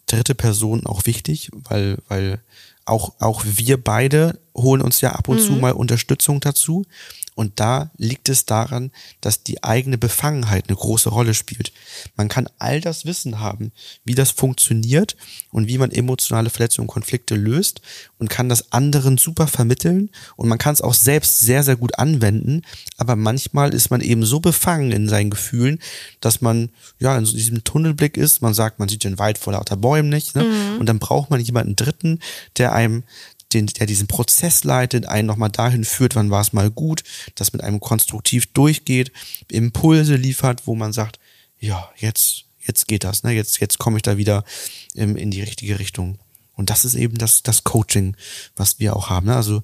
dritte 0.07 0.35
Person 0.35 0.87
auch 0.87 1.07
wichtig, 1.07 1.51
weil, 1.53 1.99
weil 2.09 2.41
auch, 2.85 3.13
auch 3.21 3.43
wir 3.45 3.83
beide 3.83 4.39
holen 4.55 4.83
uns 4.83 5.01
ja 5.01 5.13
ab 5.13 5.29
und 5.29 5.41
mhm. 5.41 5.47
zu 5.47 5.53
mal 5.53 5.73
Unterstützung 5.73 6.41
dazu. 6.41 6.85
Und 7.35 7.61
da 7.61 7.91
liegt 7.97 8.29
es 8.29 8.45
daran, 8.47 8.91
dass 9.21 9.43
die 9.43 9.65
eigene 9.65 9.99
Befangenheit 9.99 10.69
eine 10.69 10.77
große 10.77 11.09
Rolle 11.09 11.35
spielt. 11.35 11.73
Man 12.17 12.29
kann 12.29 12.49
all 12.59 12.81
das 12.81 13.07
Wissen 13.07 13.41
haben, 13.41 13.73
wie 14.05 14.15
das 14.15 14.31
funktioniert 14.31 15.17
und 15.51 15.67
wie 15.67 15.79
man 15.79 15.91
emotionale 15.91 16.51
Verletzungen 16.51 16.89
und 16.89 16.93
Konflikte 16.93 17.35
löst 17.35 17.81
und 18.19 18.29
kann 18.29 18.49
das 18.49 18.73
anderen 18.73 19.19
super 19.19 19.47
vermitteln 19.47 20.11
und 20.37 20.49
man 20.49 20.59
kann 20.59 20.75
es 20.75 20.81
auch 20.83 20.95
selbst 20.95 21.41
sehr, 21.41 21.63
sehr 21.63 21.77
gut 21.77 21.99
anwenden. 21.99 22.63
Aber 22.97 23.17
manchmal 23.17 23.75
ist 23.75 23.91
man 23.91 24.01
eben 24.01 24.25
so 24.25 24.41
befangen 24.41 24.93
in 24.93 25.09
seinen 25.09 25.31
Gefühlen, 25.31 25.79
dass 26.21 26.41
man 26.41 26.71
ja 26.99 27.17
in 27.17 27.25
so 27.25 27.33
diesem 27.37 27.65
Tunnelblick 27.65 28.17
ist. 28.17 28.43
Man 28.43 28.55
sagt, 28.55 28.79
man 28.79 28.89
sieht 28.89 29.05
den 29.05 29.19
Wald 29.19 29.39
vor 29.39 29.53
lauter 29.53 29.77
Bäumen 29.77 30.09
nicht. 30.09 30.35
Ne? 30.35 30.45
Mhm. 30.45 30.79
Und 30.81 30.87
dann 30.87 30.99
braucht 30.99 31.31
man 31.31 31.41
jemanden 31.41 31.77
Dritten, 31.77 32.19
der 32.59 32.73
einem 32.73 33.05
den, 33.55 33.67
der 33.67 33.87
diesen 33.87 34.07
Prozess 34.07 34.65
leitet, 34.65 35.07
einen 35.07 35.27
nochmal 35.27 35.51
dahin 35.51 35.85
führt, 35.85 36.15
wann 36.15 36.31
war 36.31 36.41
es 36.41 36.53
mal 36.53 36.71
gut, 36.71 37.03
das 37.35 37.53
mit 37.53 37.63
einem 37.63 37.81
konstruktiv 37.81 38.47
durchgeht, 38.53 39.13
Impulse 39.51 40.17
liefert, 40.17 40.67
wo 40.67 40.75
man 40.75 40.93
sagt, 40.93 41.19
ja, 41.59 41.91
jetzt, 41.97 42.45
jetzt 42.61 42.89
geht 42.89 43.05
das, 43.05 43.23
ne? 43.23 43.33
jetzt, 43.33 43.61
jetzt 43.61 43.79
komme 43.79 43.99
ich 43.99 44.03
da 44.03 44.17
wieder 44.17 44.45
in, 44.95 45.17
in 45.17 45.31
die 45.31 45.43
richtige 45.43 45.79
Richtung. 45.79 46.19
Und 46.55 46.71
das 46.71 46.85
ist 46.85 46.95
eben 46.95 47.17
das, 47.19 47.43
das 47.43 47.65
Coaching, 47.65 48.17
was 48.57 48.79
wir 48.79 48.95
auch 48.95 49.11
haben. 49.11 49.27
Ne? 49.27 49.37
Also 49.37 49.63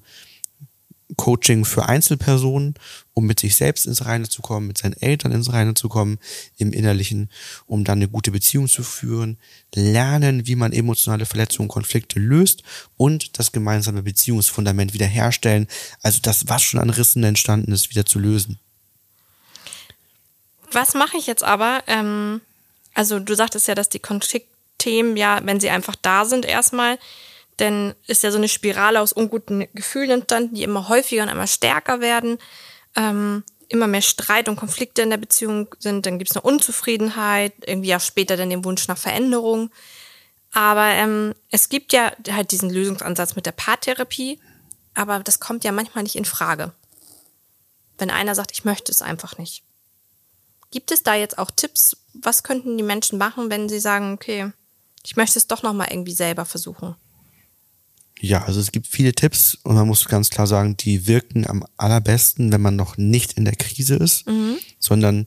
Coaching 1.17 1.65
für 1.65 1.87
Einzelpersonen, 1.87 2.75
um 3.13 3.25
mit 3.25 3.39
sich 3.39 3.55
selbst 3.55 3.87
ins 3.87 4.05
Reine 4.05 4.29
zu 4.29 4.41
kommen, 4.41 4.67
mit 4.67 4.77
seinen 4.77 4.93
Eltern 4.93 5.31
ins 5.31 5.51
Reine 5.51 5.73
zu 5.73 5.89
kommen, 5.89 6.19
im 6.57 6.71
Innerlichen, 6.71 7.29
um 7.65 7.83
dann 7.83 7.97
eine 7.97 8.07
gute 8.07 8.31
Beziehung 8.31 8.67
zu 8.67 8.83
führen, 8.83 9.37
lernen, 9.73 10.45
wie 10.45 10.55
man 10.55 10.71
emotionale 10.71 11.25
Verletzungen, 11.25 11.67
Konflikte 11.67 12.19
löst 12.19 12.63
und 12.95 13.39
das 13.39 13.51
gemeinsame 13.51 14.03
Beziehungsfundament 14.03 14.93
wiederherstellen, 14.93 15.67
also 16.01 16.19
das, 16.21 16.47
was 16.47 16.61
schon 16.61 16.79
an 16.79 16.91
Rissen 16.91 17.23
entstanden 17.23 17.71
ist, 17.71 17.89
wieder 17.89 18.05
zu 18.05 18.19
lösen. 18.19 18.59
Was 20.71 20.93
mache 20.93 21.17
ich 21.17 21.25
jetzt 21.25 21.43
aber? 21.43 21.83
Ähm, 21.87 22.41
also 22.93 23.19
du 23.19 23.35
sagtest 23.35 23.67
ja, 23.67 23.73
dass 23.73 23.89
die 23.89 23.99
Konfliktthemen 23.99 25.17
ja, 25.17 25.39
wenn 25.43 25.59
sie 25.59 25.71
einfach 25.71 25.95
da 25.95 26.25
sind, 26.25 26.45
erstmal 26.45 26.99
denn 27.59 27.95
ist 28.07 28.23
ja 28.23 28.31
so 28.31 28.37
eine 28.37 28.47
Spirale 28.47 29.01
aus 29.01 29.13
unguten 29.13 29.67
Gefühlen 29.73 30.11
entstanden, 30.11 30.55
die 30.55 30.63
immer 30.63 30.89
häufiger 30.89 31.23
und 31.23 31.29
immer 31.29 31.47
stärker 31.47 32.01
werden. 32.01 32.37
Ähm, 32.95 33.43
immer 33.69 33.87
mehr 33.87 34.01
Streit 34.01 34.49
und 34.49 34.55
Konflikte 34.55 35.03
in 35.03 35.11
der 35.11 35.17
Beziehung 35.17 35.73
sind, 35.79 36.05
dann 36.05 36.17
gibt 36.17 36.31
es 36.31 36.35
eine 36.35 36.41
Unzufriedenheit, 36.41 37.53
irgendwie 37.65 37.95
auch 37.95 38.01
später 38.01 38.35
dann 38.35 38.49
den 38.49 38.65
Wunsch 38.65 38.87
nach 38.87 38.97
Veränderung. 38.97 39.69
Aber 40.51 40.87
ähm, 40.87 41.35
es 41.51 41.69
gibt 41.69 41.93
ja 41.93 42.11
halt 42.31 42.51
diesen 42.51 42.71
Lösungsansatz 42.71 43.35
mit 43.35 43.45
der 43.45 43.51
Paartherapie, 43.51 44.39
aber 44.95 45.19
das 45.19 45.39
kommt 45.39 45.63
ja 45.63 45.71
manchmal 45.71 46.03
nicht 46.03 46.15
in 46.15 46.25
Frage. 46.25 46.73
Wenn 47.99 48.09
einer 48.09 48.33
sagt, 48.33 48.51
ich 48.51 48.65
möchte 48.65 48.91
es 48.91 49.03
einfach 49.03 49.37
nicht. 49.37 49.63
Gibt 50.71 50.91
es 50.91 51.03
da 51.03 51.13
jetzt 51.13 51.37
auch 51.37 51.51
Tipps? 51.51 51.97
Was 52.13 52.43
könnten 52.43 52.77
die 52.77 52.83
Menschen 52.83 53.19
machen, 53.19 53.51
wenn 53.51 53.69
sie 53.69 53.79
sagen, 53.79 54.13
okay, 54.13 54.51
ich 55.03 55.15
möchte 55.15 55.37
es 55.37 55.47
doch 55.47 55.61
noch 55.61 55.73
mal 55.73 55.87
irgendwie 55.91 56.13
selber 56.13 56.45
versuchen? 56.45 56.95
Ja, 58.21 58.43
also 58.43 58.59
es 58.59 58.73
gibt 58.73 58.87
viele 58.87 59.13
Tipps 59.13 59.57
und 59.63 59.75
man 59.75 59.87
muss 59.87 60.05
ganz 60.05 60.29
klar 60.29 60.45
sagen, 60.45 60.75
die 60.75 61.07
wirken 61.07 61.47
am 61.47 61.65
allerbesten, 61.77 62.51
wenn 62.51 62.61
man 62.61 62.75
noch 62.75 62.97
nicht 62.97 63.33
in 63.33 63.45
der 63.45 63.55
Krise 63.55 63.95
ist, 63.95 64.27
mhm. 64.27 64.57
sondern 64.77 65.25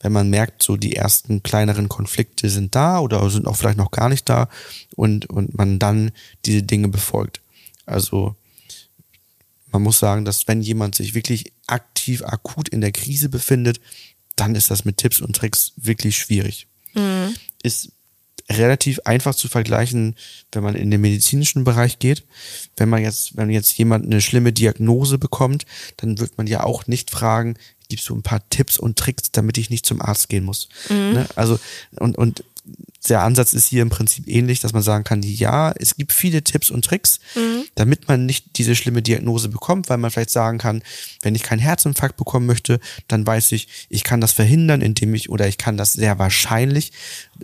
wenn 0.00 0.12
man 0.12 0.28
merkt, 0.28 0.62
so 0.62 0.76
die 0.76 0.94
ersten 0.94 1.42
kleineren 1.42 1.88
Konflikte 1.88 2.50
sind 2.50 2.74
da 2.74 3.00
oder 3.00 3.28
sind 3.30 3.46
auch 3.46 3.56
vielleicht 3.56 3.78
noch 3.78 3.90
gar 3.90 4.10
nicht 4.10 4.28
da 4.28 4.50
und, 4.94 5.30
und 5.30 5.56
man 5.56 5.78
dann 5.78 6.10
diese 6.44 6.62
Dinge 6.62 6.88
befolgt. 6.88 7.40
Also 7.86 8.36
man 9.72 9.82
muss 9.82 9.98
sagen, 9.98 10.26
dass 10.26 10.46
wenn 10.46 10.60
jemand 10.60 10.94
sich 10.94 11.14
wirklich 11.14 11.50
aktiv, 11.66 12.22
akut 12.22 12.68
in 12.68 12.82
der 12.82 12.92
Krise 12.92 13.30
befindet, 13.30 13.80
dann 14.36 14.54
ist 14.54 14.70
das 14.70 14.84
mit 14.84 14.98
Tipps 14.98 15.22
und 15.22 15.34
Tricks 15.34 15.72
wirklich 15.76 16.18
schwierig. 16.18 16.66
Mhm. 16.92 17.34
Ist 17.62 17.92
relativ 18.50 19.00
einfach 19.04 19.34
zu 19.34 19.48
vergleichen, 19.48 20.16
wenn 20.52 20.62
man 20.62 20.74
in 20.74 20.90
den 20.90 21.00
medizinischen 21.00 21.64
Bereich 21.64 21.98
geht. 21.98 22.24
Wenn 22.76 22.88
man 22.88 23.02
jetzt, 23.02 23.36
wenn 23.36 23.50
jetzt 23.50 23.76
jemand 23.78 24.04
eine 24.04 24.20
schlimme 24.20 24.52
Diagnose 24.52 25.18
bekommt, 25.18 25.64
dann 25.96 26.18
wird 26.18 26.36
man 26.36 26.46
ja 26.46 26.62
auch 26.62 26.86
nicht 26.86 27.10
fragen, 27.10 27.56
gibst 27.88 28.08
du 28.08 28.14
ein 28.14 28.22
paar 28.22 28.46
Tipps 28.50 28.78
und 28.78 28.98
Tricks, 28.98 29.30
damit 29.32 29.58
ich 29.58 29.70
nicht 29.70 29.86
zum 29.86 30.02
Arzt 30.02 30.28
gehen 30.28 30.44
muss. 30.44 30.68
Mhm. 30.88 31.12
Ne? 31.12 31.26
Also, 31.36 31.58
und, 31.96 32.16
und 32.18 32.44
der 33.08 33.22
Ansatz 33.22 33.52
ist 33.52 33.66
hier 33.66 33.82
im 33.82 33.90
Prinzip 33.90 34.26
ähnlich, 34.28 34.60
dass 34.60 34.72
man 34.72 34.82
sagen 34.82 35.04
kann, 35.04 35.22
ja, 35.22 35.72
es 35.72 35.96
gibt 35.96 36.12
viele 36.12 36.42
Tipps 36.42 36.70
und 36.70 36.84
Tricks, 36.84 37.20
mhm. 37.34 37.64
damit 37.74 38.08
man 38.08 38.24
nicht 38.24 38.56
diese 38.56 38.74
schlimme 38.74 39.02
Diagnose 39.02 39.48
bekommt, 39.48 39.88
weil 39.88 39.98
man 39.98 40.10
vielleicht 40.10 40.30
sagen 40.30 40.58
kann, 40.58 40.82
wenn 41.22 41.34
ich 41.34 41.42
keinen 41.42 41.58
Herzinfarkt 41.58 42.16
bekommen 42.16 42.46
möchte, 42.46 42.80
dann 43.08 43.26
weiß 43.26 43.52
ich, 43.52 43.68
ich 43.90 44.04
kann 44.04 44.20
das 44.20 44.32
verhindern, 44.32 44.80
indem 44.80 45.14
ich, 45.14 45.28
oder 45.28 45.46
ich 45.48 45.58
kann 45.58 45.76
das 45.76 45.92
sehr 45.92 46.18
wahrscheinlich 46.18 46.92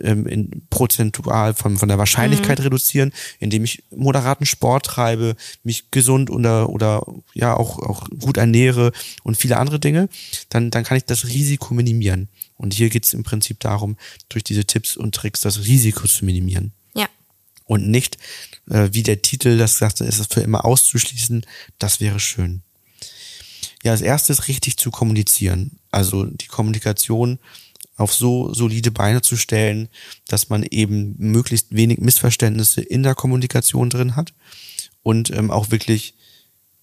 ähm, 0.01 0.25
in, 0.25 0.63
prozentual 0.69 1.53
von, 1.53 1.77
von 1.77 1.89
der 1.89 1.99
Wahrscheinlichkeit 1.99 2.59
mhm. 2.59 2.63
reduzieren, 2.63 3.13
indem 3.39 3.63
ich 3.63 3.83
moderaten 3.95 4.47
Sport 4.47 4.87
treibe, 4.87 5.35
mich 5.63 5.91
gesund 5.91 6.31
oder, 6.31 6.69
oder 6.69 7.05
ja 7.33 7.55
auch, 7.55 7.77
auch 7.79 8.07
gut 8.19 8.37
ernähre 8.37 8.91
und 9.23 9.37
viele 9.37 9.57
andere 9.57 9.79
Dinge, 9.79 10.09
dann, 10.49 10.71
dann 10.71 10.83
kann 10.83 10.97
ich 10.97 11.05
das 11.05 11.27
Risiko 11.27 11.75
minimieren. 11.75 12.29
Und 12.61 12.75
hier 12.75 12.91
geht 12.91 13.05
es 13.05 13.15
im 13.15 13.23
Prinzip 13.23 13.59
darum, 13.59 13.97
durch 14.29 14.43
diese 14.43 14.65
Tipps 14.65 14.95
und 14.95 15.15
Tricks 15.15 15.41
das 15.41 15.65
Risiko 15.65 16.07
zu 16.07 16.25
minimieren. 16.25 16.73
Ja. 16.93 17.09
Und 17.65 17.89
nicht, 17.89 18.19
äh, 18.69 18.89
wie 18.91 19.01
der 19.01 19.23
Titel 19.23 19.57
das 19.57 19.79
sagte, 19.79 20.03
ist 20.03 20.19
es 20.19 20.27
für 20.27 20.41
immer 20.41 20.63
auszuschließen. 20.63 21.43
Das 21.79 21.99
wäre 21.99 22.19
schön. 22.19 22.61
Ja, 23.83 23.93
als 23.93 24.01
erstes 24.01 24.47
richtig 24.47 24.77
zu 24.77 24.91
kommunizieren. 24.91 25.79
Also 25.89 26.25
die 26.25 26.45
Kommunikation 26.45 27.39
auf 27.97 28.13
so 28.13 28.53
solide 28.53 28.91
Beine 28.91 29.23
zu 29.23 29.37
stellen, 29.37 29.89
dass 30.27 30.49
man 30.49 30.61
eben 30.61 31.15
möglichst 31.17 31.71
wenig 31.71 31.97
Missverständnisse 31.97 32.81
in 32.81 33.01
der 33.01 33.15
Kommunikation 33.15 33.89
drin 33.89 34.15
hat 34.15 34.35
und 35.01 35.31
ähm, 35.31 35.49
auch 35.49 35.71
wirklich 35.71 36.13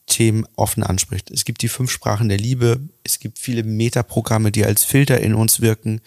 Themen 0.08 0.46
offen 0.56 0.82
anspricht. 0.82 1.30
Es 1.30 1.44
gibt 1.44 1.62
die 1.62 1.68
fünf 1.68 1.90
Sprachen 1.90 2.28
der 2.28 2.38
Liebe, 2.38 2.80
es 3.04 3.20
gibt 3.20 3.38
viele 3.38 3.62
Metaprogramme, 3.62 4.50
die 4.50 4.64
als 4.64 4.84
Filter 4.84 5.20
in 5.20 5.34
uns 5.34 5.60
wirken 5.60 6.00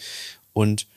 und 0.54 0.88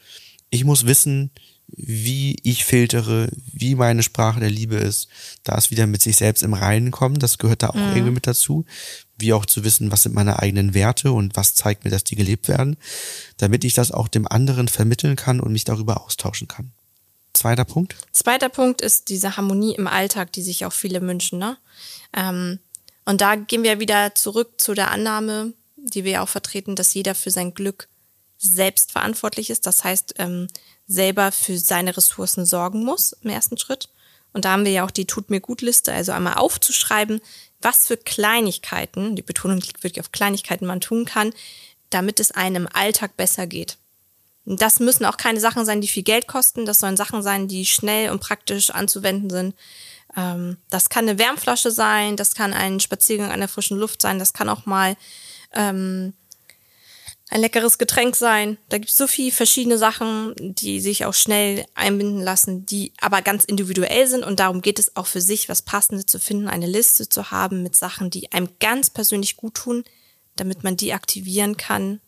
ich 0.51 0.65
muss 0.65 0.87
wissen, 0.87 1.31
wie 1.69 2.37
ich 2.43 2.65
filtere, 2.65 3.29
wie 3.53 3.75
meine 3.75 4.03
Sprache 4.03 4.41
der 4.41 4.51
Liebe 4.51 4.77
ist, 4.77 5.09
da 5.43 5.57
es 5.57 5.71
wieder 5.71 5.87
mit 5.87 6.03
sich 6.03 6.17
selbst 6.17 6.43
im 6.43 6.55
Reinen 6.55 6.91
kommen, 6.91 7.19
das 7.19 7.39
gehört 7.39 7.63
da 7.63 7.71
auch 7.71 7.75
mhm. 7.75 7.95
irgendwie 7.95 8.13
mit 8.13 8.27
dazu, 8.27 8.65
wie 9.19 9.33
auch 9.33 9.47
zu 9.47 9.65
wissen, 9.65 9.91
was 9.91 10.03
sind 10.03 10.15
meine 10.15 10.41
eigenen 10.41 10.75
Werte 10.75 11.13
und 11.13 11.37
was 11.37 11.55
zeigt 11.55 11.85
mir, 11.85 11.91
dass 11.91 12.05
die 12.05 12.17
gelebt 12.17 12.49
werden, 12.49 12.77
damit 13.39 13.65
ich 13.65 13.75
das 13.75 13.93
auch 13.93 14.09
dem 14.09 14.29
anderen 14.29 14.69
vermitteln 14.69 15.17
kann 15.17 15.41
und 15.41 15.53
mich 15.53 15.65
darüber 15.65 16.03
austauschen 16.03 16.49
kann. 16.49 16.73
Zweiter 17.33 17.65
Punkt? 17.65 17.97
Zweiter 18.13 18.49
Punkt 18.49 18.81
ist 18.81 19.09
diese 19.09 19.37
Harmonie 19.37 19.75
im 19.75 19.89
Alltag, 19.89 20.33
die 20.33 20.43
sich 20.43 20.65
auch 20.67 20.73
viele 20.73 21.03
wünschen. 21.03 21.41
Ne? 21.41 21.57
Ähm, 22.17 22.61
und 23.05 23.21
da 23.21 23.37
gehen 23.37 23.63
wir 23.63 23.81
wieder 23.81 24.15
zurück 24.15 24.61
zu 24.61 24.75
der 24.75 24.91
Annahme, 24.91 25.53
die 25.77 26.05
wir 26.05 26.23
auch 26.23 26.29
vertreten, 26.29 26.77
dass 26.77 26.95
jeder 26.95 27.15
für 27.15 27.31
sein 27.31 27.55
Glück 27.55 27.89
selbst 28.39 28.93
verantwortlich 28.93 29.51
ist. 29.51 29.67
Das 29.67 29.85
heißt, 29.85 30.15
ähm, 30.19 30.49
selber 30.87 31.33
für 31.33 31.59
seine 31.59 31.97
Ressourcen 31.97 32.47
sorgen 32.47 32.85
muss 32.85 33.13
im 33.23 33.31
ersten 33.31 33.59
Schritt. 33.59 33.89
Und 34.33 34.45
da 34.45 34.53
haben 34.53 34.65
wir 34.65 34.73
ja 34.73 34.85
auch 34.85 34.91
die 34.91 35.07
Tut 35.07 35.31
mir 35.31 35.41
gut 35.41 35.63
Liste, 35.63 35.93
also 35.93 36.13
einmal 36.13 36.35
aufzuschreiben, 36.35 37.21
was 37.61 37.87
für 37.87 37.97
Kleinigkeiten, 37.97 39.17
die 39.17 39.23
Betonung 39.23 39.59
liegt 39.59 39.83
wirklich 39.85 40.01
auf 40.01 40.13
Kleinigkeiten, 40.13 40.67
man 40.67 40.81
tun 40.81 41.05
kann, 41.05 41.33
damit 41.91 42.21
es 42.21 42.33
einem 42.33 42.67
im 42.67 42.69
Alltag 42.73 43.17
besser 43.17 43.47
geht. 43.47 43.79
Das 44.47 44.79
müssen 44.79 45.07
auch 45.07 45.17
keine 45.17 45.41
Sachen 45.41 45.65
sein, 45.65 45.81
die 45.81 45.89
viel 45.89 46.03
Geld 46.03 46.27
kosten. 46.27 46.67
Das 46.67 46.79
sollen 46.79 46.97
Sachen 46.97 47.23
sein, 47.23 47.49
die 47.49 47.65
schnell 47.65 48.11
und 48.11 48.21
praktisch 48.21 48.71
anzuwenden 48.71 49.31
sind. 49.31 49.55
Ähm, 50.17 50.59
das 50.71 50.89
kann 50.89 51.09
eine 51.09 51.19
Wärmflasche 51.19 51.71
sein, 51.71 52.17
das 52.17 52.35
kann 52.35 52.53
ein 52.53 52.81
Spaziergang 52.81 53.31
an 53.31 53.41
der 53.41 53.49
frischen 53.49 53.79
Luft 53.79 54.03
sein, 54.03 54.19
das 54.19 54.33
kann 54.33 54.49
auch 54.49 54.67
mal 54.67 54.97
ähm, 55.53 56.13
ein 57.31 57.41
leckeres 57.41 57.79
Getränk 57.79 58.15
sein. 58.15 58.59
Da 58.69 58.79
gibt 58.79 58.91
es 58.91 58.97
so 58.97 59.07
viele 59.07 59.33
verschiedene 59.33 59.79
Sachen, 59.79 60.35
die 60.39 60.81
sich 60.81 61.05
auch 61.05 61.15
schnell 61.15 61.65
einbinden 61.75 62.21
lassen, 62.21 62.67
die 62.67 62.93
aber 63.01 63.23
ganz 63.23 63.45
individuell 63.45 64.07
sind. 64.07 64.25
Und 64.25 64.41
darum 64.41 64.63
geht 64.63 64.79
es 64.79 64.95
auch 64.97 65.07
für 65.07 65.21
sich, 65.21 65.49
was 65.49 65.63
Passendes 65.63 66.07
zu 66.07 66.21
finden, 66.21 66.49
eine 66.49 66.67
Liste 66.67 67.09
zu 67.09 67.31
haben 67.31 67.63
mit 67.63 67.75
Sachen, 67.75 68.11
die 68.11 68.31
einem 68.33 68.51
ganz 68.61 68.91
persönlich 68.91 69.37
gut 69.37 69.55
tun, 69.55 69.85
damit 70.37 70.65
man 70.65 70.77
die 70.77 70.93
aktivieren 70.93 71.57
kann, 71.57 72.01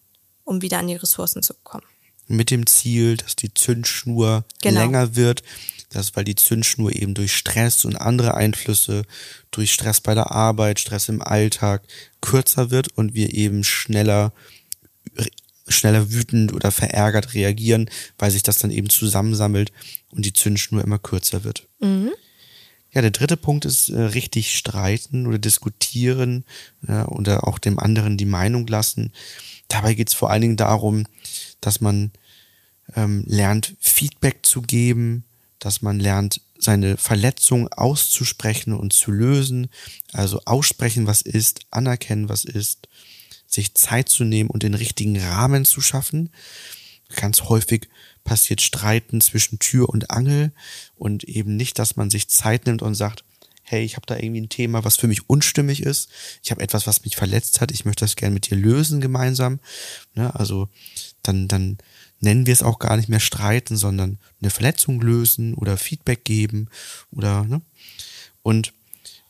um 0.45 0.63
wieder 0.63 0.79
an 0.79 0.89
die 0.89 0.97
Ressourcen 0.97 1.43
zu 1.43 1.55
kommen. 1.55 1.87
Mit 2.29 2.51
dem 2.51 2.67
Ziel, 2.67 3.17
dass 3.17 3.37
die 3.37 3.55
Zündschnur 3.55 4.45
genau. 4.61 4.81
länger 4.81 5.17
wird 5.17 5.43
das 5.91 6.17
weil 6.17 6.25
die 6.25 6.35
Zündschnur 6.35 6.95
eben 6.95 7.15
durch 7.15 7.35
Stress 7.35 7.85
und 7.85 7.97
andere 7.97 8.35
Einflüsse, 8.35 9.03
durch 9.51 9.73
Stress 9.73 10.01
bei 10.01 10.15
der 10.15 10.31
Arbeit, 10.31 10.81
Stress 10.81 11.09
im 11.09 11.23
Alltag 11.23 11.83
kürzer 12.21 12.71
wird 12.71 12.89
und 12.97 13.15
wir 13.15 13.33
eben 13.35 13.65
schneller 13.65 14.33
schneller 15.69 16.13
wütend 16.13 16.53
oder 16.53 16.71
verärgert 16.71 17.35
reagieren, 17.35 17.91
weil 18.19 18.31
sich 18.31 18.45
das 18.45 18.59
dann 18.59 18.71
eben 18.71 18.89
zusammensammelt 18.89 19.73
und 20.11 20.25
die 20.25 20.33
Zündschnur 20.33 20.85
immer 20.85 21.01
kürzer 21.01 21.43
wird. 21.43 21.67
Mhm. 21.81 22.13
Ja, 22.97 23.03
der 23.03 23.11
dritte 23.11 23.37
Punkt 23.37 23.67
ist 23.67 23.91
äh, 23.91 24.01
richtig 24.01 24.57
streiten 24.57 25.27
oder 25.27 25.37
diskutieren 25.37 26.47
äh, 26.89 27.03
oder 27.03 27.47
auch 27.47 27.59
dem 27.59 27.79
anderen 27.79 28.17
die 28.17 28.25
Meinung 28.25 28.67
lassen. 28.67 29.13
Dabei 29.69 29.93
geht 29.93 30.09
es 30.09 30.15
vor 30.15 30.31
allen 30.31 30.41
Dingen 30.41 30.57
darum, 30.57 31.05
dass 31.61 31.83
man 31.83 32.11
ähm, 32.95 33.23
lernt, 33.27 33.77
Feedback 33.81 34.47
zu 34.47 34.63
geben, 34.63 35.25
dass 35.59 35.83
man 35.83 36.01
lernt, 36.01 36.41
seine 36.59 36.97
Verletzung 36.97 37.69
auszusprechen 37.69 38.73
und 38.73 38.95
zu 38.95 39.11
lösen. 39.11 39.69
Also 40.15 40.41
aussprechen, 40.47 41.07
was 41.07 41.21
ist, 41.21 41.67
anerkennen, 41.71 42.31
was 42.31 42.47
ist, 42.47 42.89
sich 43.47 43.75
Zeit 43.75 44.09
zu 44.09 44.25
nehmen 44.25 44.49
und 44.49 44.63
den 44.63 44.73
richtigen 44.73 45.21
Rahmen 45.21 45.67
zu 45.67 45.83
schaffen. 45.83 46.31
Ganz 47.15 47.43
häufig 47.43 47.89
passiert 48.25 48.61
Streiten 48.61 49.21
zwischen 49.21 49.59
Tür 49.59 49.89
und 49.89 50.11
Angel 50.11 50.53
und 50.97 51.25
eben 51.25 51.57
nicht, 51.57 51.79
dass 51.79 51.97
man 51.97 52.11
sich 52.11 52.29
Zeit 52.29 52.67
nimmt 52.67 52.83
und 52.83 52.95
sagt, 52.95 53.25
hey, 53.63 53.85
ich 53.85 53.97
habe 53.97 54.07
da 54.07 54.17
irgendwie 54.17 54.43
ein 54.43 54.49
Thema, 54.49 54.85
was 54.85 54.97
für 54.97 55.09
mich 55.09 55.29
unstimmig 55.29 55.83
ist. 55.83 56.09
Ich 56.43 56.51
habe 56.51 56.63
etwas, 56.63 56.87
was 56.87 57.05
mich 57.05 57.17
verletzt 57.17 57.61
hat. 57.61 57.73
Ich 57.73 57.85
möchte 57.85 58.05
das 58.05 58.17
gerne 58.17 58.35
mit 58.35 58.49
dir 58.49 58.57
lösen 58.57 59.01
gemeinsam. 59.01 59.59
Ne, 60.15 60.35
also 60.35 60.69
dann, 61.23 61.49
dann 61.49 61.79
nennen 62.21 62.47
wir 62.47 62.53
es 62.53 62.63
auch 62.63 62.79
gar 62.79 62.97
nicht 62.97 63.09
mehr 63.09 63.21
streiten, 63.21 63.77
sondern 63.77 64.19
eine 64.41 64.51
Verletzung 64.51 65.01
lösen 65.01 65.55
oder 65.55 65.77
Feedback 65.77 66.25
geben 66.25 66.69
oder 67.11 67.45
ne? 67.45 67.61
und 68.43 68.73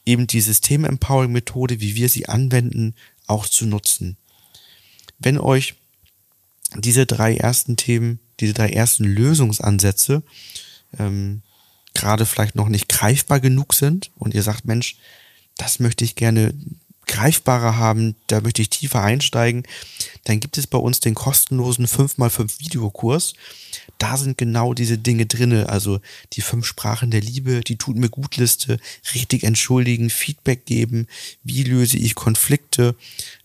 eben 0.05 0.27
die 0.27 0.41
System-Empowering-Methode, 0.41 1.81
wie 1.81 1.97
wir 1.97 2.09
sie 2.09 2.29
anwenden, 2.29 2.95
auch 3.27 3.47
zu 3.47 3.67
nutzen. 3.67 4.17
Wenn 5.19 5.39
euch 5.39 5.75
diese 6.77 7.07
drei 7.07 7.37
ersten 7.37 7.77
Themen, 7.77 8.19
diese 8.41 8.55
drei 8.55 8.71
ersten 8.71 9.05
Lösungsansätze 9.05 10.23
ähm, 10.99 11.43
gerade 11.95 12.27
vielleicht 12.27 12.55
noch 12.55 12.69
nicht 12.69 12.89
greifbar 12.89 13.41
genug 13.41 13.75
sind 13.75 14.11
und 14.17 14.35
ihr 14.35 14.43
sagt, 14.43 14.67
Mensch, 14.67 14.97
das 15.57 15.81
möchte 15.81 16.05
ich 16.05 16.15
gerne 16.17 16.55
greifbarer 17.07 17.77
haben, 17.77 18.17
da 18.27 18.41
möchte 18.41 18.63
ich 18.63 18.71
tiefer 18.71 19.03
einsteigen, 19.03 19.63
dann 20.25 20.41
gibt 20.41 20.59
es 20.59 20.67
bei 20.67 20.79
uns 20.79 21.01
den 21.01 21.15
kostenlosen 21.15 21.87
5x5 21.87 22.61
Videokurs. 22.61 23.35
Da 23.99 24.17
sind 24.17 24.37
genau 24.37 24.75
diese 24.75 24.99
Dinge 24.99 25.27
drinne, 25.27 25.69
also 25.69 26.01
die 26.33 26.43
fünf 26.43 26.67
Sprachen 26.67 27.11
der 27.11 27.21
Liebe, 27.21 27.61
die 27.61 27.77
tut 27.77 27.97
mir 27.97 28.09
gut 28.11 28.37
Liste, 28.37 28.79
richtig 29.15 29.45
entschuldigen, 29.45 30.11
Feedback 30.11 30.67
geben, 30.67 31.07
wie 31.45 31.63
löse 31.63 31.97
ich 31.97 32.15
Konflikte 32.15 32.97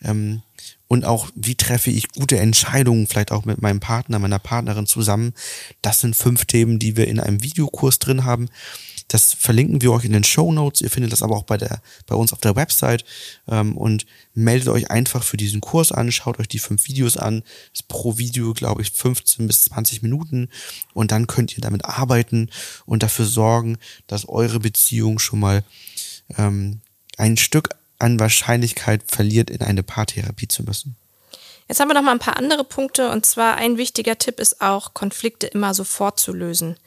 ähm, 0.04 0.42
und 0.88 1.06
auch 1.06 1.30
wie 1.36 1.56
treffe 1.56 1.90
ich 1.90 2.10
gute 2.10 2.38
Entscheidungen, 2.38 3.08
vielleicht 3.08 3.32
auch 3.32 3.46
mit 3.46 3.62
meinem 3.62 3.80
Partner, 3.80 4.20
meiner 4.20 4.40
Partnerin 4.40 4.88
zusammen. 4.88 5.34
Das 5.82 6.02
sind 6.02 6.18
fünf 6.18 6.46
Themen, 6.46 6.80
die 6.80 6.98
wir 6.98 7.08
in 7.08 7.20
einem 7.20 7.44
Videokurs 7.44 8.00
drin 8.00 8.26
haben. 8.26 8.50
Das 9.12 9.34
verlinken 9.34 9.82
wir 9.82 9.92
euch 9.92 10.06
in 10.06 10.14
den 10.14 10.24
Show 10.24 10.54
Notes. 10.54 10.80
Ihr 10.80 10.90
findet 10.90 11.12
das 11.12 11.22
aber 11.22 11.36
auch 11.36 11.44
bei, 11.44 11.58
der, 11.58 11.82
bei 12.08 12.16
uns 12.16 12.32
auf 12.32 12.40
der 12.40 12.56
Website. 12.56 13.04
Ähm, 13.46 13.76
und 13.76 14.06
meldet 14.34 14.70
euch 14.70 14.90
einfach 14.90 15.22
für 15.22 15.36
diesen 15.36 15.60
Kurs 15.60 15.92
an. 15.92 16.14
Schaut 16.14 16.40
euch 16.40 16.48
die 16.48 16.60
fünf 16.60 16.88
Videos 16.88 17.18
an. 17.18 17.44
Ist 17.74 17.90
pro 17.90 18.18
Video, 18.18 18.54
glaube 18.54 18.82
ich, 18.82 18.92
15 18.92 19.48
bis 19.48 19.64
20 19.64 20.02
Minuten. 20.02 20.48
Und 20.94 21.12
dann 21.12 21.28
könnt 21.28 21.58
ihr 21.58 21.62
damit 21.62 21.84
arbeiten 21.84 22.50
und 22.86 23.04
dafür 23.04 23.26
sorgen, 23.26 23.78
dass 24.08 24.30
eure 24.30 24.62
Beziehung 24.62 25.20
schon 25.20 25.42
mal 25.42 25.66
ähm, 26.38 26.80
ein 27.18 27.36
Stück 27.36 27.76
an 28.00 28.18
Wahrscheinlichkeit 28.18 29.04
verliert, 29.08 29.50
in 29.50 29.60
eine 29.60 29.84
Paartherapie 29.84 30.48
zu 30.48 30.64
müssen. 30.64 30.96
Jetzt 31.68 31.82
haben 31.82 31.90
wir 31.90 31.96
noch 31.96 32.02
mal 32.02 32.12
ein 32.12 32.20
paar 32.20 32.38
andere 32.38 32.64
Punkte 32.64 33.10
und 33.12 33.26
zwar 33.26 33.56
ein 33.56 33.78
wichtiger 33.78 34.18
Tipp 34.18 34.40
ist 34.40 34.62
auch, 34.62 34.94
Konflikte 34.94 35.48
immer 35.48 35.74
sofort 35.74 36.18
zu 36.18 36.32
lösen. 36.34 36.78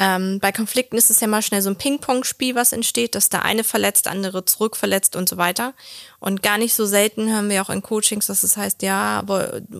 Ähm, 0.00 0.38
bei 0.38 0.52
Konflikten 0.52 0.96
ist 0.96 1.10
es 1.10 1.18
ja 1.18 1.26
mal 1.26 1.42
schnell 1.42 1.60
so 1.60 1.70
ein 1.70 1.76
Ping-Pong-Spiel, 1.76 2.54
was 2.54 2.72
entsteht, 2.72 3.16
dass 3.16 3.30
der 3.30 3.44
eine 3.44 3.64
verletzt, 3.64 4.06
der 4.06 4.12
andere 4.12 4.44
zurückverletzt 4.44 5.16
und 5.16 5.28
so 5.28 5.36
weiter. 5.36 5.74
Und 6.20 6.42
gar 6.42 6.56
nicht 6.56 6.74
so 6.74 6.86
selten 6.86 7.28
hören 7.28 7.50
wir 7.50 7.60
auch 7.62 7.70
in 7.70 7.82
Coachings, 7.82 8.26
dass 8.26 8.44
es 8.44 8.56
heißt, 8.56 8.82
ja, 8.82 9.24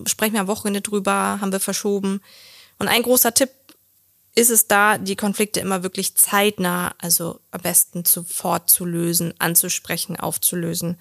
sprechen 0.05 0.33
wir 0.33 0.41
am 0.41 0.47
Wochenende 0.47 0.81
drüber, 0.81 1.39
haben 1.39 1.53
wir 1.53 1.61
verschoben. 1.61 2.21
Und 2.79 2.89
ein 2.89 3.03
großer 3.03 3.33
Tipp 3.33 3.49
ist 4.35 4.49
es 4.49 4.67
da, 4.67 4.97
die 4.97 5.15
Konflikte 5.15 5.61
immer 5.61 5.83
wirklich 5.83 6.15
zeitnah, 6.15 6.93
also 6.99 7.39
am 7.51 7.61
besten 7.61 8.03
sofort 8.03 8.69
zu 8.69 8.85
lösen, 8.85 9.33
anzusprechen, 9.39 10.17
aufzulösen. 10.17 10.99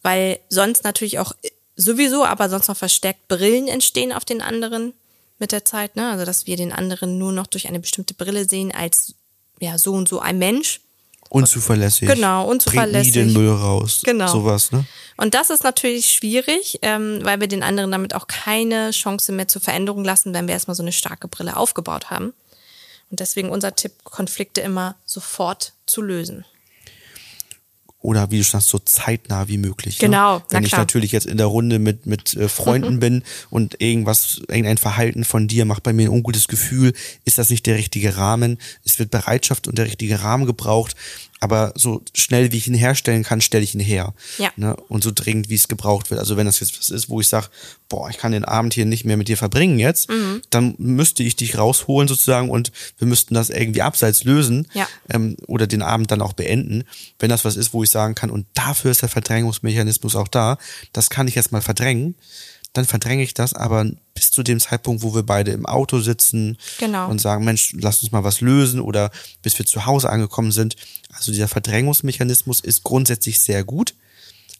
Weil 0.00 0.40
sonst 0.48 0.82
natürlich 0.84 1.18
auch 1.18 1.32
sowieso, 1.76 2.24
aber 2.24 2.48
sonst 2.48 2.68
noch 2.68 2.76
verstärkt 2.76 3.28
Brillen 3.28 3.68
entstehen 3.68 4.12
auf 4.12 4.24
den 4.24 4.40
anderen 4.40 4.94
mit 5.38 5.52
der 5.52 5.64
Zeit, 5.64 5.96
ne? 5.96 6.10
Also 6.10 6.24
dass 6.24 6.46
wir 6.46 6.56
den 6.56 6.72
anderen 6.72 7.18
nur 7.18 7.32
noch 7.32 7.46
durch 7.46 7.68
eine 7.68 7.80
bestimmte 7.80 8.14
Brille 8.14 8.48
sehen 8.48 8.72
als 8.72 9.14
ja 9.60 9.78
so 9.78 9.92
und 9.92 10.08
so 10.08 10.20
ein 10.20 10.38
Mensch. 10.38 10.80
Unzuverlässig. 11.30 12.08
Genau, 12.08 12.46
unzuverlässig. 12.46 13.12
Bringt 13.12 13.26
nie 13.26 13.34
den 13.34 13.42
Müll 13.42 13.52
raus. 13.52 14.02
Genau. 14.04 14.28
Sowas, 14.28 14.70
ne? 14.70 14.84
Und 15.16 15.34
das 15.34 15.50
ist 15.50 15.64
natürlich 15.64 16.06
schwierig, 16.06 16.78
ähm, 16.82 17.20
weil 17.22 17.40
wir 17.40 17.48
den 17.48 17.62
anderen 17.62 17.90
damit 17.90 18.14
auch 18.14 18.26
keine 18.26 18.90
Chance 18.90 19.32
mehr 19.32 19.48
zur 19.48 19.62
Veränderung 19.62 20.04
lassen, 20.04 20.34
wenn 20.34 20.46
wir 20.46 20.54
erstmal 20.54 20.74
so 20.74 20.82
eine 20.82 20.92
starke 20.92 21.28
Brille 21.28 21.56
aufgebaut 21.56 22.10
haben. 22.10 22.34
Und 23.10 23.20
deswegen 23.20 23.50
unser 23.50 23.74
Tipp, 23.74 23.92
Konflikte 24.04 24.60
immer 24.60 24.96
sofort 25.06 25.72
zu 25.86 26.02
lösen 26.02 26.44
oder 28.04 28.30
wie 28.30 28.36
du 28.36 28.44
sagst, 28.44 28.68
so 28.68 28.78
zeitnah 28.78 29.48
wie 29.48 29.56
möglich. 29.56 29.98
Ne? 29.98 30.08
Genau. 30.08 30.36
Ne? 30.36 30.44
Wenn 30.50 30.64
ich 30.64 30.72
natürlich 30.76 31.10
jetzt 31.10 31.24
in 31.26 31.38
der 31.38 31.46
Runde 31.46 31.78
mit, 31.78 32.04
mit 32.04 32.34
äh, 32.34 32.50
Freunden 32.50 32.96
mhm. 32.96 33.00
bin 33.00 33.22
und 33.48 33.80
irgendwas, 33.80 34.42
irgendein 34.46 34.76
Verhalten 34.76 35.24
von 35.24 35.48
dir 35.48 35.64
macht 35.64 35.82
bei 35.82 35.94
mir 35.94 36.08
ein 36.08 36.12
ungutes 36.12 36.46
Gefühl, 36.46 36.92
ist 37.24 37.38
das 37.38 37.48
nicht 37.48 37.64
der 37.64 37.76
richtige 37.76 38.18
Rahmen. 38.18 38.58
Es 38.84 38.98
wird 38.98 39.10
Bereitschaft 39.10 39.68
und 39.68 39.78
der 39.78 39.86
richtige 39.86 40.20
Rahmen 40.20 40.44
gebraucht 40.44 40.94
aber 41.44 41.74
so 41.76 42.00
schnell 42.14 42.52
wie 42.52 42.56
ich 42.56 42.68
ihn 42.68 42.74
herstellen 42.74 43.22
kann, 43.22 43.42
stelle 43.42 43.62
ich 43.62 43.74
ihn 43.74 43.80
her. 43.80 44.14
Ja. 44.38 44.50
Ne? 44.56 44.74
Und 44.88 45.04
so 45.04 45.10
dringend, 45.14 45.50
wie 45.50 45.56
es 45.56 45.68
gebraucht 45.68 46.10
wird. 46.10 46.18
Also 46.18 46.38
wenn 46.38 46.46
das 46.46 46.60
jetzt 46.60 46.78
was 46.78 46.88
ist, 46.88 47.10
wo 47.10 47.20
ich 47.20 47.28
sage, 47.28 47.48
boah, 47.90 48.08
ich 48.08 48.16
kann 48.16 48.32
den 48.32 48.46
Abend 48.46 48.72
hier 48.72 48.86
nicht 48.86 49.04
mehr 49.04 49.18
mit 49.18 49.28
dir 49.28 49.36
verbringen 49.36 49.78
jetzt, 49.78 50.08
mhm. 50.08 50.40
dann 50.48 50.74
müsste 50.78 51.22
ich 51.22 51.36
dich 51.36 51.58
rausholen 51.58 52.08
sozusagen 52.08 52.48
und 52.48 52.72
wir 52.96 53.06
müssten 53.06 53.34
das 53.34 53.50
irgendwie 53.50 53.82
abseits 53.82 54.24
lösen 54.24 54.68
ja. 54.72 54.88
ähm, 55.10 55.36
oder 55.46 55.66
den 55.66 55.82
Abend 55.82 56.10
dann 56.10 56.22
auch 56.22 56.32
beenden. 56.32 56.84
Wenn 57.18 57.28
das 57.28 57.44
was 57.44 57.56
ist, 57.56 57.74
wo 57.74 57.82
ich 57.82 57.90
sagen 57.90 58.14
kann, 58.14 58.30
und 58.30 58.46
dafür 58.54 58.90
ist 58.90 59.02
der 59.02 59.10
Verdrängungsmechanismus 59.10 60.16
auch 60.16 60.28
da, 60.28 60.56
das 60.94 61.10
kann 61.10 61.28
ich 61.28 61.34
jetzt 61.34 61.52
mal 61.52 61.60
verdrängen 61.60 62.14
dann 62.74 62.84
verdränge 62.84 63.22
ich 63.22 63.34
das, 63.34 63.54
aber 63.54 63.86
bis 64.14 64.32
zu 64.32 64.42
dem 64.42 64.60
Zeitpunkt, 64.60 65.02
wo 65.02 65.14
wir 65.14 65.22
beide 65.22 65.52
im 65.52 65.64
Auto 65.64 66.00
sitzen 66.00 66.58
genau. 66.78 67.08
und 67.08 67.20
sagen, 67.20 67.44
Mensch, 67.44 67.72
lass 67.78 68.02
uns 68.02 68.12
mal 68.12 68.24
was 68.24 68.40
lösen 68.40 68.80
oder 68.80 69.10
bis 69.42 69.56
wir 69.58 69.64
zu 69.64 69.86
Hause 69.86 70.10
angekommen 70.10 70.52
sind. 70.52 70.76
Also 71.12 71.32
dieser 71.32 71.48
Verdrängungsmechanismus 71.48 72.60
ist 72.60 72.82
grundsätzlich 72.82 73.38
sehr 73.38 73.62
gut, 73.64 73.94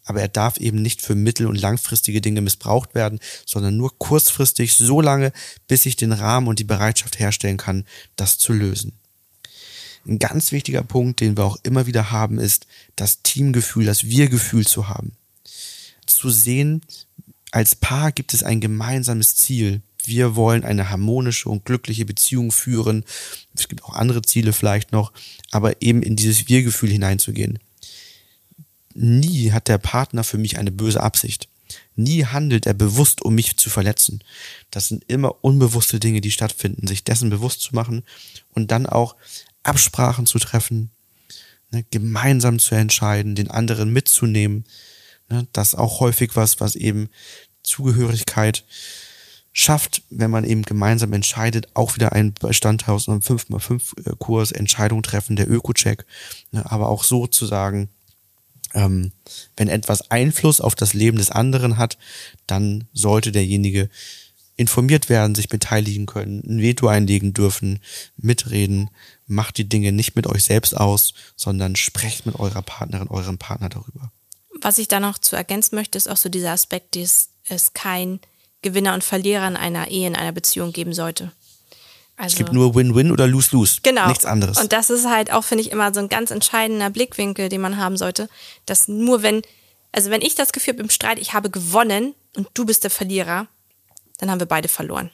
aber 0.05 0.21
er 0.21 0.29
darf 0.29 0.57
eben 0.57 0.81
nicht 0.81 1.01
für 1.01 1.13
mittel- 1.13 1.47
und 1.47 1.59
langfristige 1.59 2.21
Dinge 2.21 2.39
missbraucht 2.39 2.95
werden, 2.95 3.19
sondern 3.45 3.75
nur 3.75 3.97
kurzfristig 3.97 4.73
so 4.73 5.01
lange, 5.01 5.33
bis 5.67 5.85
ich 5.85 5.97
den 5.97 6.13
Rahmen 6.13 6.47
und 6.47 6.59
die 6.59 6.63
Bereitschaft 6.63 7.19
herstellen 7.19 7.57
kann, 7.57 7.85
das 8.15 8.37
zu 8.37 8.53
lösen. 8.53 8.93
Ein 10.07 10.19
ganz 10.19 10.53
wichtiger 10.53 10.83
Punkt, 10.83 11.19
den 11.19 11.35
wir 11.35 11.43
auch 11.43 11.57
immer 11.63 11.85
wieder 11.85 12.11
haben, 12.11 12.39
ist 12.39 12.65
das 12.95 13.23
Teamgefühl, 13.23 13.85
das 13.85 14.05
Wir-Gefühl 14.05 14.65
zu 14.65 14.87
haben. 14.87 15.17
Zu 16.05 16.29
sehen, 16.29 16.81
als 17.51 17.75
Paar 17.75 18.11
gibt 18.11 18.33
es 18.33 18.43
ein 18.43 18.59
gemeinsames 18.59 19.35
Ziel. 19.35 19.81
Wir 20.03 20.35
wollen 20.35 20.63
eine 20.63 20.89
harmonische 20.89 21.49
und 21.49 21.65
glückliche 21.65 22.05
Beziehung 22.05 22.51
führen. 22.51 23.03
Es 23.55 23.67
gibt 23.67 23.83
auch 23.83 23.93
andere 23.93 24.21
Ziele 24.21 24.53
vielleicht 24.53 24.91
noch, 24.91 25.13
aber 25.51 25.81
eben 25.81 26.03
in 26.03 26.15
dieses 26.15 26.47
Wir-Gefühl 26.47 26.91
hineinzugehen. 26.91 27.59
Nie 28.93 29.51
hat 29.51 29.67
der 29.67 29.77
Partner 29.77 30.23
für 30.23 30.37
mich 30.37 30.57
eine 30.57 30.71
böse 30.71 31.01
Absicht. 31.01 31.49
Nie 31.95 32.25
handelt 32.25 32.65
er 32.65 32.73
bewusst, 32.73 33.21
um 33.21 33.35
mich 33.35 33.57
zu 33.57 33.69
verletzen. 33.69 34.23
Das 34.69 34.87
sind 34.87 35.03
immer 35.07 35.43
unbewusste 35.43 35.99
Dinge, 35.99 36.21
die 36.21 36.31
stattfinden, 36.31 36.87
sich 36.87 37.03
dessen 37.03 37.29
bewusst 37.29 37.61
zu 37.61 37.73
machen 37.73 38.03
und 38.51 38.71
dann 38.71 38.85
auch 38.85 39.15
Absprachen 39.63 40.25
zu 40.25 40.39
treffen, 40.39 40.91
ne, 41.71 41.85
gemeinsam 41.89 42.59
zu 42.59 42.75
entscheiden, 42.75 43.35
den 43.35 43.49
anderen 43.49 43.91
mitzunehmen. 43.91 44.65
Ne, 45.29 45.47
das 45.53 45.75
auch 45.75 45.99
häufig 45.99 46.35
was, 46.35 46.59
was 46.59 46.75
eben 46.75 47.09
Zugehörigkeit 47.63 48.63
schafft, 49.53 50.03
wenn 50.09 50.29
man 50.29 50.43
eben 50.43 50.63
gemeinsam 50.63 51.13
entscheidet, 51.13 51.69
auch 51.73 51.95
wieder 51.95 52.11
ein 52.11 52.33
Bestandteil 52.33 52.93
einem 53.11 53.21
5x5-Kurs, 53.21 54.51
Entscheidung 54.51 55.01
treffen, 55.01 55.35
der 55.35 55.49
Öko-Check, 55.49 56.05
ne, 56.51 56.69
aber 56.69 56.89
auch 56.89 57.03
so 57.03 57.25
zu 57.25 57.45
ähm, 58.73 59.13
wenn 59.55 59.69
etwas 59.69 60.11
Einfluss 60.11 60.61
auf 60.61 60.75
das 60.75 60.93
Leben 60.93 61.17
des 61.17 61.31
anderen 61.31 61.77
hat, 61.77 61.97
dann 62.45 62.87
sollte 62.93 63.31
derjenige 63.31 63.89
informiert 64.57 65.09
werden, 65.09 65.35
sich 65.35 65.49
beteiligen 65.49 66.05
können, 66.05 66.43
ein 66.45 66.61
Veto 66.61 66.87
einlegen 66.87 67.33
dürfen, 67.33 67.79
mitreden, 68.17 68.89
macht 69.27 69.57
die 69.57 69.67
Dinge 69.67 69.91
nicht 69.91 70.15
mit 70.15 70.27
euch 70.27 70.43
selbst 70.43 70.75
aus, 70.75 71.13
sondern 71.35 71.75
sprecht 71.75 72.25
mit 72.25 72.35
eurer 72.35 72.61
Partnerin, 72.61 73.07
eurem 73.07 73.37
Partner 73.37 73.69
darüber. 73.69 74.11
Was 74.61 74.77
ich 74.77 74.87
da 74.87 74.99
noch 74.99 75.17
zu 75.17 75.35
ergänzen 75.35 75.75
möchte, 75.75 75.97
ist 75.97 76.07
auch 76.07 76.17
so 76.17 76.29
dieser 76.29 76.51
Aspekt, 76.51 76.95
dass 76.95 77.29
es 77.47 77.73
kein 77.73 78.19
Gewinner 78.61 78.93
und 78.93 79.03
Verlierer 79.03 79.47
in 79.47 79.57
einer 79.57 79.89
Ehe, 79.89 80.07
in 80.07 80.15
einer 80.15 80.31
Beziehung 80.31 80.71
geben 80.71 80.93
sollte. 80.93 81.31
Also, 82.17 82.33
es 82.33 82.37
gibt 82.37 82.53
nur 82.53 82.73
Win-Win 82.73 83.11
oder 83.11 83.27
Lose-Lose. 83.27 83.79
Genau. 83.83 84.07
Nichts 84.07 84.25
anderes. 84.25 84.57
Und 84.57 84.71
das 84.71 84.89
ist 84.89 85.05
halt 85.05 85.31
auch, 85.31 85.43
finde 85.43 85.63
ich, 85.63 85.71
immer 85.71 85.93
so 85.93 85.99
ein 85.99 86.07
ganz 86.07 86.31
entscheidender 86.31 86.89
Blickwinkel, 86.89 87.49
den 87.49 87.61
man 87.61 87.77
haben 87.77 87.97
sollte. 87.97 88.29
Dass 88.65 88.87
nur 88.87 89.21
wenn, 89.21 89.41
also 89.91 90.09
wenn 90.09 90.21
ich 90.21 90.35
das 90.35 90.53
Gefühl 90.53 90.75
habe 90.75 90.83
im 90.83 90.89
Streit, 90.89 91.19
ich 91.19 91.33
habe 91.33 91.49
gewonnen 91.49 92.15
und 92.35 92.47
du 92.53 92.65
bist 92.65 92.83
der 92.83 92.91
Verlierer, 92.91 93.47
dann 94.19 94.31
haben 94.31 94.39
wir 94.39 94.47
beide 94.47 94.69
verloren. 94.69 95.11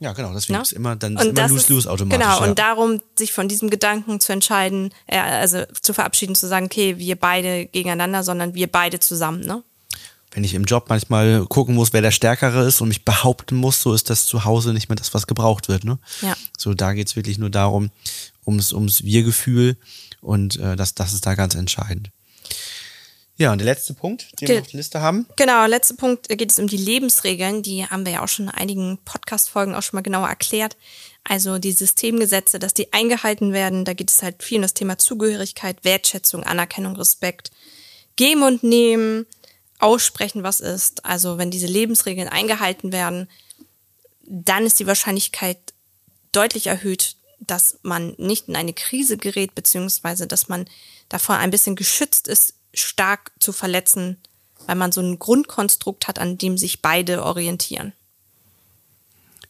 Ja, 0.00 0.12
genau, 0.12 0.32
deswegen 0.32 0.58
no? 0.58 0.62
ist 0.62 0.72
immer 0.72 0.94
dann 0.94 1.16
ist 1.16 1.24
immer 1.24 1.48
Lose-Lose 1.48 1.90
automatisch. 1.90 2.24
Genau, 2.24 2.40
ja. 2.40 2.46
und 2.48 2.58
darum, 2.58 3.00
sich 3.16 3.32
von 3.32 3.48
diesem 3.48 3.68
Gedanken 3.68 4.20
zu 4.20 4.32
entscheiden, 4.32 4.90
äh, 5.06 5.18
also 5.18 5.64
zu 5.80 5.92
verabschieden, 5.92 6.34
zu 6.34 6.46
sagen, 6.46 6.66
okay, 6.66 6.98
wir 6.98 7.16
beide 7.16 7.66
gegeneinander, 7.66 8.22
sondern 8.22 8.54
wir 8.54 8.68
beide 8.68 9.00
zusammen, 9.00 9.40
ne? 9.40 9.62
wenn 10.32 10.44
ich 10.44 10.54
im 10.54 10.64
Job 10.64 10.86
manchmal 10.88 11.46
gucken 11.46 11.74
muss, 11.74 11.92
wer 11.92 12.02
der 12.02 12.10
Stärkere 12.10 12.66
ist 12.66 12.80
und 12.80 12.88
mich 12.88 13.04
behaupten 13.04 13.56
muss, 13.56 13.80
so 13.80 13.94
ist 13.94 14.10
das 14.10 14.26
zu 14.26 14.44
Hause 14.44 14.72
nicht 14.72 14.88
mehr 14.88 14.96
das, 14.96 15.14
was 15.14 15.26
gebraucht 15.26 15.68
wird. 15.68 15.84
Ne? 15.84 15.98
Ja. 16.20 16.36
So, 16.56 16.74
da 16.74 16.92
geht's 16.92 17.16
wirklich 17.16 17.38
nur 17.38 17.50
darum, 17.50 17.90
ums, 18.46 18.72
ums 18.72 19.04
Wir-Gefühl 19.04 19.76
und 20.20 20.58
äh, 20.58 20.76
das, 20.76 20.94
das 20.94 21.12
ist 21.12 21.26
da 21.26 21.34
ganz 21.34 21.54
entscheidend. 21.54 22.10
Ja, 23.38 23.52
und 23.52 23.58
der 23.58 23.66
letzte 23.66 23.94
Punkt, 23.94 24.40
den 24.40 24.48
wir 24.48 24.60
auf 24.60 24.66
der 24.66 24.78
Liste 24.78 25.00
haben. 25.00 25.26
Genau, 25.36 25.64
letzter 25.66 25.94
Punkt 25.94 26.28
geht 26.28 26.50
es 26.50 26.58
um 26.58 26.66
die 26.66 26.76
Lebensregeln. 26.76 27.62
Die 27.62 27.86
haben 27.86 28.04
wir 28.04 28.14
ja 28.14 28.24
auch 28.24 28.28
schon 28.28 28.46
in 28.46 28.50
einigen 28.50 28.98
Podcast-Folgen 29.04 29.76
auch 29.76 29.82
schon 29.82 29.96
mal 29.96 30.02
genauer 30.02 30.28
erklärt. 30.28 30.76
Also 31.22 31.58
die 31.58 31.70
Systemgesetze, 31.70 32.58
dass 32.58 32.74
die 32.74 32.92
eingehalten 32.92 33.52
werden. 33.52 33.84
Da 33.84 33.94
geht 33.94 34.10
es 34.10 34.24
halt 34.24 34.42
viel 34.42 34.56
um 34.56 34.62
das 34.62 34.74
Thema 34.74 34.98
Zugehörigkeit, 34.98 35.84
Wertschätzung, 35.84 36.42
Anerkennung, 36.42 36.96
Respekt. 36.96 37.52
Geben 38.16 38.42
und 38.42 38.64
nehmen, 38.64 39.24
aussprechen, 39.78 40.42
was 40.42 40.58
ist. 40.58 41.04
Also 41.04 41.38
wenn 41.38 41.52
diese 41.52 41.68
Lebensregeln 41.68 42.28
eingehalten 42.28 42.90
werden, 42.90 43.28
dann 44.22 44.66
ist 44.66 44.80
die 44.80 44.88
Wahrscheinlichkeit 44.88 45.58
deutlich 46.32 46.66
erhöht, 46.66 47.14
dass 47.38 47.78
man 47.82 48.14
nicht 48.18 48.48
in 48.48 48.56
eine 48.56 48.72
Krise 48.72 49.16
gerät, 49.16 49.54
beziehungsweise 49.54 50.26
dass 50.26 50.48
man 50.48 50.66
davor 51.08 51.36
ein 51.36 51.52
bisschen 51.52 51.76
geschützt 51.76 52.26
ist, 52.26 52.54
stark 52.74 53.32
zu 53.40 53.52
verletzen, 53.52 54.18
weil 54.66 54.76
man 54.76 54.92
so 54.92 55.00
ein 55.00 55.18
Grundkonstrukt 55.18 56.08
hat, 56.08 56.18
an 56.18 56.38
dem 56.38 56.58
sich 56.58 56.82
beide 56.82 57.24
orientieren. 57.24 57.92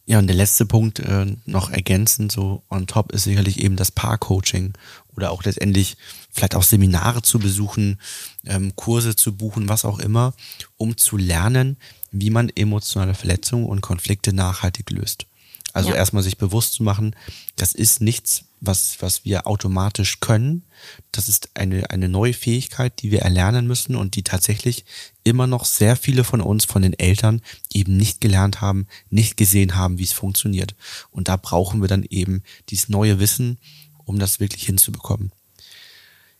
Ja, 0.05 0.17
und 0.17 0.25
der 0.25 0.35
letzte 0.35 0.65
Punkt 0.65 0.97
äh, 0.99 1.35
noch 1.45 1.69
ergänzend, 1.69 2.31
so 2.31 2.63
on 2.69 2.87
top, 2.87 3.11
ist 3.11 3.25
sicherlich 3.25 3.59
eben 3.59 3.75
das 3.75 3.91
Paar-Coaching 3.91 4.73
oder 5.15 5.29
auch 5.29 5.43
letztendlich 5.43 5.97
vielleicht 6.31 6.55
auch 6.55 6.63
Seminare 6.63 7.21
zu 7.21 7.37
besuchen, 7.37 7.99
ähm, 8.45 8.75
Kurse 8.75 9.15
zu 9.15 9.35
buchen, 9.35 9.69
was 9.69 9.85
auch 9.85 9.99
immer, 9.99 10.33
um 10.77 10.97
zu 10.97 11.15
lernen, 11.15 11.77
wie 12.11 12.31
man 12.31 12.49
emotionale 12.49 13.13
Verletzungen 13.13 13.65
und 13.65 13.81
Konflikte 13.81 14.33
nachhaltig 14.33 14.89
löst. 14.89 15.27
Also 15.73 15.89
ja. 15.89 15.95
erstmal 15.95 16.23
sich 16.23 16.37
bewusst 16.37 16.73
zu 16.73 16.83
machen, 16.83 17.15
das 17.55 17.73
ist 17.73 18.01
nichts, 18.01 18.45
was, 18.61 19.01
was 19.01 19.25
wir 19.25 19.47
automatisch 19.47 20.19
können. 20.19 20.63
Das 21.11 21.29
ist 21.29 21.49
eine, 21.53 21.89
eine 21.89 22.09
neue 22.09 22.33
Fähigkeit, 22.33 23.01
die 23.01 23.11
wir 23.11 23.21
erlernen 23.21 23.67
müssen 23.67 23.95
und 23.95 24.15
die 24.15 24.23
tatsächlich 24.23 24.85
immer 25.23 25.47
noch 25.47 25.65
sehr 25.65 25.95
viele 25.95 26.23
von 26.23 26.41
uns, 26.41 26.65
von 26.65 26.81
den 26.81 26.97
Eltern, 26.97 27.41
eben 27.73 27.95
nicht 27.97 28.21
gelernt 28.21 28.61
haben, 28.61 28.87
nicht 29.09 29.37
gesehen 29.37 29.75
haben, 29.75 29.97
wie 29.97 30.03
es 30.03 30.13
funktioniert. 30.13 30.75
Und 31.11 31.27
da 31.27 31.37
brauchen 31.37 31.81
wir 31.81 31.87
dann 31.87 32.03
eben 32.09 32.43
dieses 32.69 32.89
neue 32.89 33.19
Wissen, 33.19 33.57
um 34.05 34.19
das 34.19 34.39
wirklich 34.39 34.65
hinzubekommen. 34.65 35.31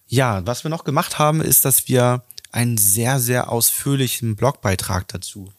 Ja, 0.07 0.45
was 0.45 0.63
wir 0.63 0.69
noch 0.69 0.83
gemacht 0.83 1.19
haben, 1.19 1.41
ist, 1.41 1.65
dass 1.65 1.87
wir 1.87 2.23
einen 2.51 2.77
sehr, 2.77 3.19
sehr 3.19 3.51
ausführlichen 3.51 4.35
Blogbeitrag 4.35 5.07
dazu 5.07 5.53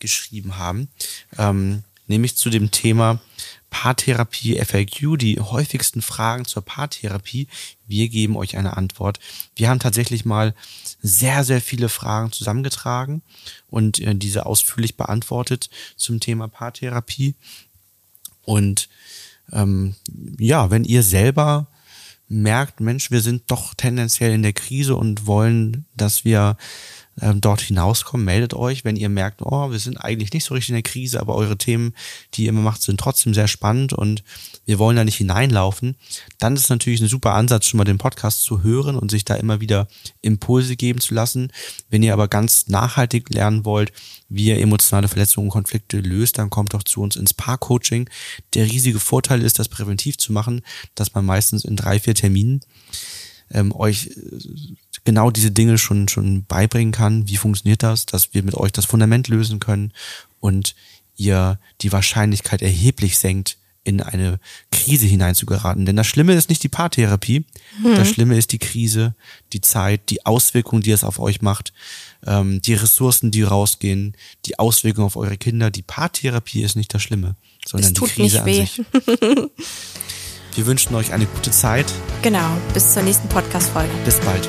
geschrieben 0.00 0.58
haben, 0.58 0.88
ähm, 1.38 1.84
nämlich 2.06 2.36
zu 2.36 2.50
dem 2.50 2.70
Thema 2.70 3.20
Paartherapie 3.74 4.56
FAQ, 4.64 5.18
die 5.18 5.40
häufigsten 5.40 6.00
Fragen 6.00 6.44
zur 6.44 6.62
Paartherapie. 6.64 7.48
Wir 7.88 8.08
geben 8.08 8.36
euch 8.36 8.56
eine 8.56 8.76
Antwort. 8.76 9.18
Wir 9.56 9.68
haben 9.68 9.80
tatsächlich 9.80 10.24
mal 10.24 10.54
sehr, 11.02 11.42
sehr 11.42 11.60
viele 11.60 11.88
Fragen 11.88 12.30
zusammengetragen 12.30 13.22
und 13.70 13.98
äh, 13.98 14.14
diese 14.14 14.46
ausführlich 14.46 14.96
beantwortet 14.96 15.70
zum 15.96 16.20
Thema 16.20 16.46
Paartherapie. 16.46 17.34
Und 18.42 18.88
ähm, 19.50 19.96
ja, 20.38 20.70
wenn 20.70 20.84
ihr 20.84 21.02
selber 21.02 21.66
merkt, 22.28 22.78
Mensch, 22.78 23.10
wir 23.10 23.22
sind 23.22 23.50
doch 23.50 23.74
tendenziell 23.74 24.32
in 24.32 24.42
der 24.42 24.52
Krise 24.52 24.94
und 24.94 25.26
wollen, 25.26 25.84
dass 25.96 26.24
wir 26.24 26.56
ähm, 27.20 27.40
dort 27.40 27.60
hinauskommen, 27.60 28.24
meldet 28.24 28.54
euch, 28.54 28.84
wenn 28.84 28.96
ihr 28.96 29.08
merkt, 29.08 29.42
oh, 29.42 29.70
wir 29.70 29.78
sind 29.78 29.98
eigentlich 29.98 30.32
nicht 30.32 30.44
so 30.44 30.54
richtig 30.54 30.70
in 30.70 30.76
der 30.76 30.82
Krise, 30.82 31.20
aber 31.20 31.34
eure 31.34 31.56
Themen, 31.56 31.94
die 32.34 32.44
ihr 32.44 32.48
immer 32.48 32.62
macht, 32.62 32.82
sind 32.82 32.98
trotzdem 32.98 33.34
sehr 33.34 33.48
spannend 33.48 33.92
und 33.92 34.24
wir 34.66 34.78
wollen 34.78 34.96
da 34.96 35.04
nicht 35.04 35.16
hineinlaufen, 35.16 35.96
dann 36.38 36.56
ist 36.56 36.70
natürlich 36.70 37.00
ein 37.00 37.08
super 37.08 37.34
Ansatz, 37.34 37.66
schon 37.66 37.78
mal 37.78 37.84
den 37.84 37.98
Podcast 37.98 38.42
zu 38.42 38.62
hören 38.62 38.96
und 38.96 39.10
sich 39.10 39.24
da 39.24 39.34
immer 39.34 39.60
wieder 39.60 39.88
Impulse 40.22 40.76
geben 40.76 41.00
zu 41.00 41.14
lassen. 41.14 41.52
Wenn 41.88 42.02
ihr 42.02 42.12
aber 42.12 42.28
ganz 42.28 42.68
nachhaltig 42.68 43.30
lernen 43.30 43.64
wollt, 43.64 43.92
wie 44.28 44.46
ihr 44.46 44.60
emotionale 44.60 45.08
Verletzungen 45.08 45.48
und 45.48 45.52
Konflikte 45.52 46.00
löst, 46.00 46.38
dann 46.38 46.50
kommt 46.50 46.74
doch 46.74 46.82
zu 46.82 47.02
uns 47.02 47.16
ins 47.16 47.34
Paar-Coaching. 47.34 48.08
Der 48.54 48.64
riesige 48.66 48.98
Vorteil 48.98 49.42
ist, 49.42 49.58
das 49.58 49.68
präventiv 49.68 50.18
zu 50.18 50.32
machen, 50.32 50.62
dass 50.94 51.14
man 51.14 51.24
meistens 51.24 51.64
in 51.64 51.76
drei, 51.76 52.00
vier 52.00 52.14
Terminen 52.14 52.60
ähm, 53.50 53.72
euch 53.72 54.06
äh, 54.06 54.74
genau 55.04 55.30
diese 55.30 55.50
Dinge 55.50 55.78
schon, 55.78 56.08
schon 56.08 56.44
beibringen 56.44 56.92
kann. 56.92 57.28
Wie 57.28 57.36
funktioniert 57.36 57.82
das? 57.82 58.06
Dass 58.06 58.34
wir 58.34 58.42
mit 58.42 58.54
euch 58.54 58.72
das 58.72 58.86
Fundament 58.86 59.28
lösen 59.28 59.60
können 59.60 59.92
und 60.40 60.74
ihr 61.16 61.58
die 61.80 61.92
Wahrscheinlichkeit 61.92 62.62
erheblich 62.62 63.18
senkt, 63.18 63.58
in 63.84 64.00
eine 64.00 64.40
Krise 64.72 65.06
hineinzugeraten. 65.06 65.84
Denn 65.84 65.96
das 65.96 66.06
Schlimme 66.06 66.32
ist 66.32 66.48
nicht 66.48 66.62
die 66.62 66.68
Paartherapie, 66.68 67.44
hm. 67.82 67.94
das 67.94 68.08
Schlimme 68.08 68.36
ist 68.36 68.52
die 68.52 68.58
Krise, 68.58 69.14
die 69.52 69.60
Zeit, 69.60 70.08
die 70.08 70.24
Auswirkungen, 70.24 70.82
die 70.82 70.90
es 70.90 71.04
auf 71.04 71.18
euch 71.18 71.42
macht, 71.42 71.74
ähm, 72.26 72.62
die 72.62 72.74
Ressourcen, 72.74 73.30
die 73.30 73.42
rausgehen, 73.42 74.16
die 74.46 74.58
Auswirkungen 74.58 75.06
auf 75.06 75.16
eure 75.16 75.36
Kinder. 75.36 75.70
Die 75.70 75.82
Paartherapie 75.82 76.62
ist 76.62 76.76
nicht 76.76 76.94
das 76.94 77.02
Schlimme, 77.02 77.36
sondern 77.66 77.92
die 77.92 78.00
Krise 78.00 78.42
an 78.42 78.46
sich. 78.46 78.82
Wir 80.54 80.66
wünschen 80.66 80.94
euch 80.94 81.12
eine 81.12 81.26
gute 81.26 81.50
Zeit. 81.50 81.86
Genau, 82.22 82.46
bis 82.72 82.94
zur 82.94 83.02
nächsten 83.02 83.28
Podcast-Folge. 83.28 83.90
Bis 84.04 84.20
bald. 84.20 84.48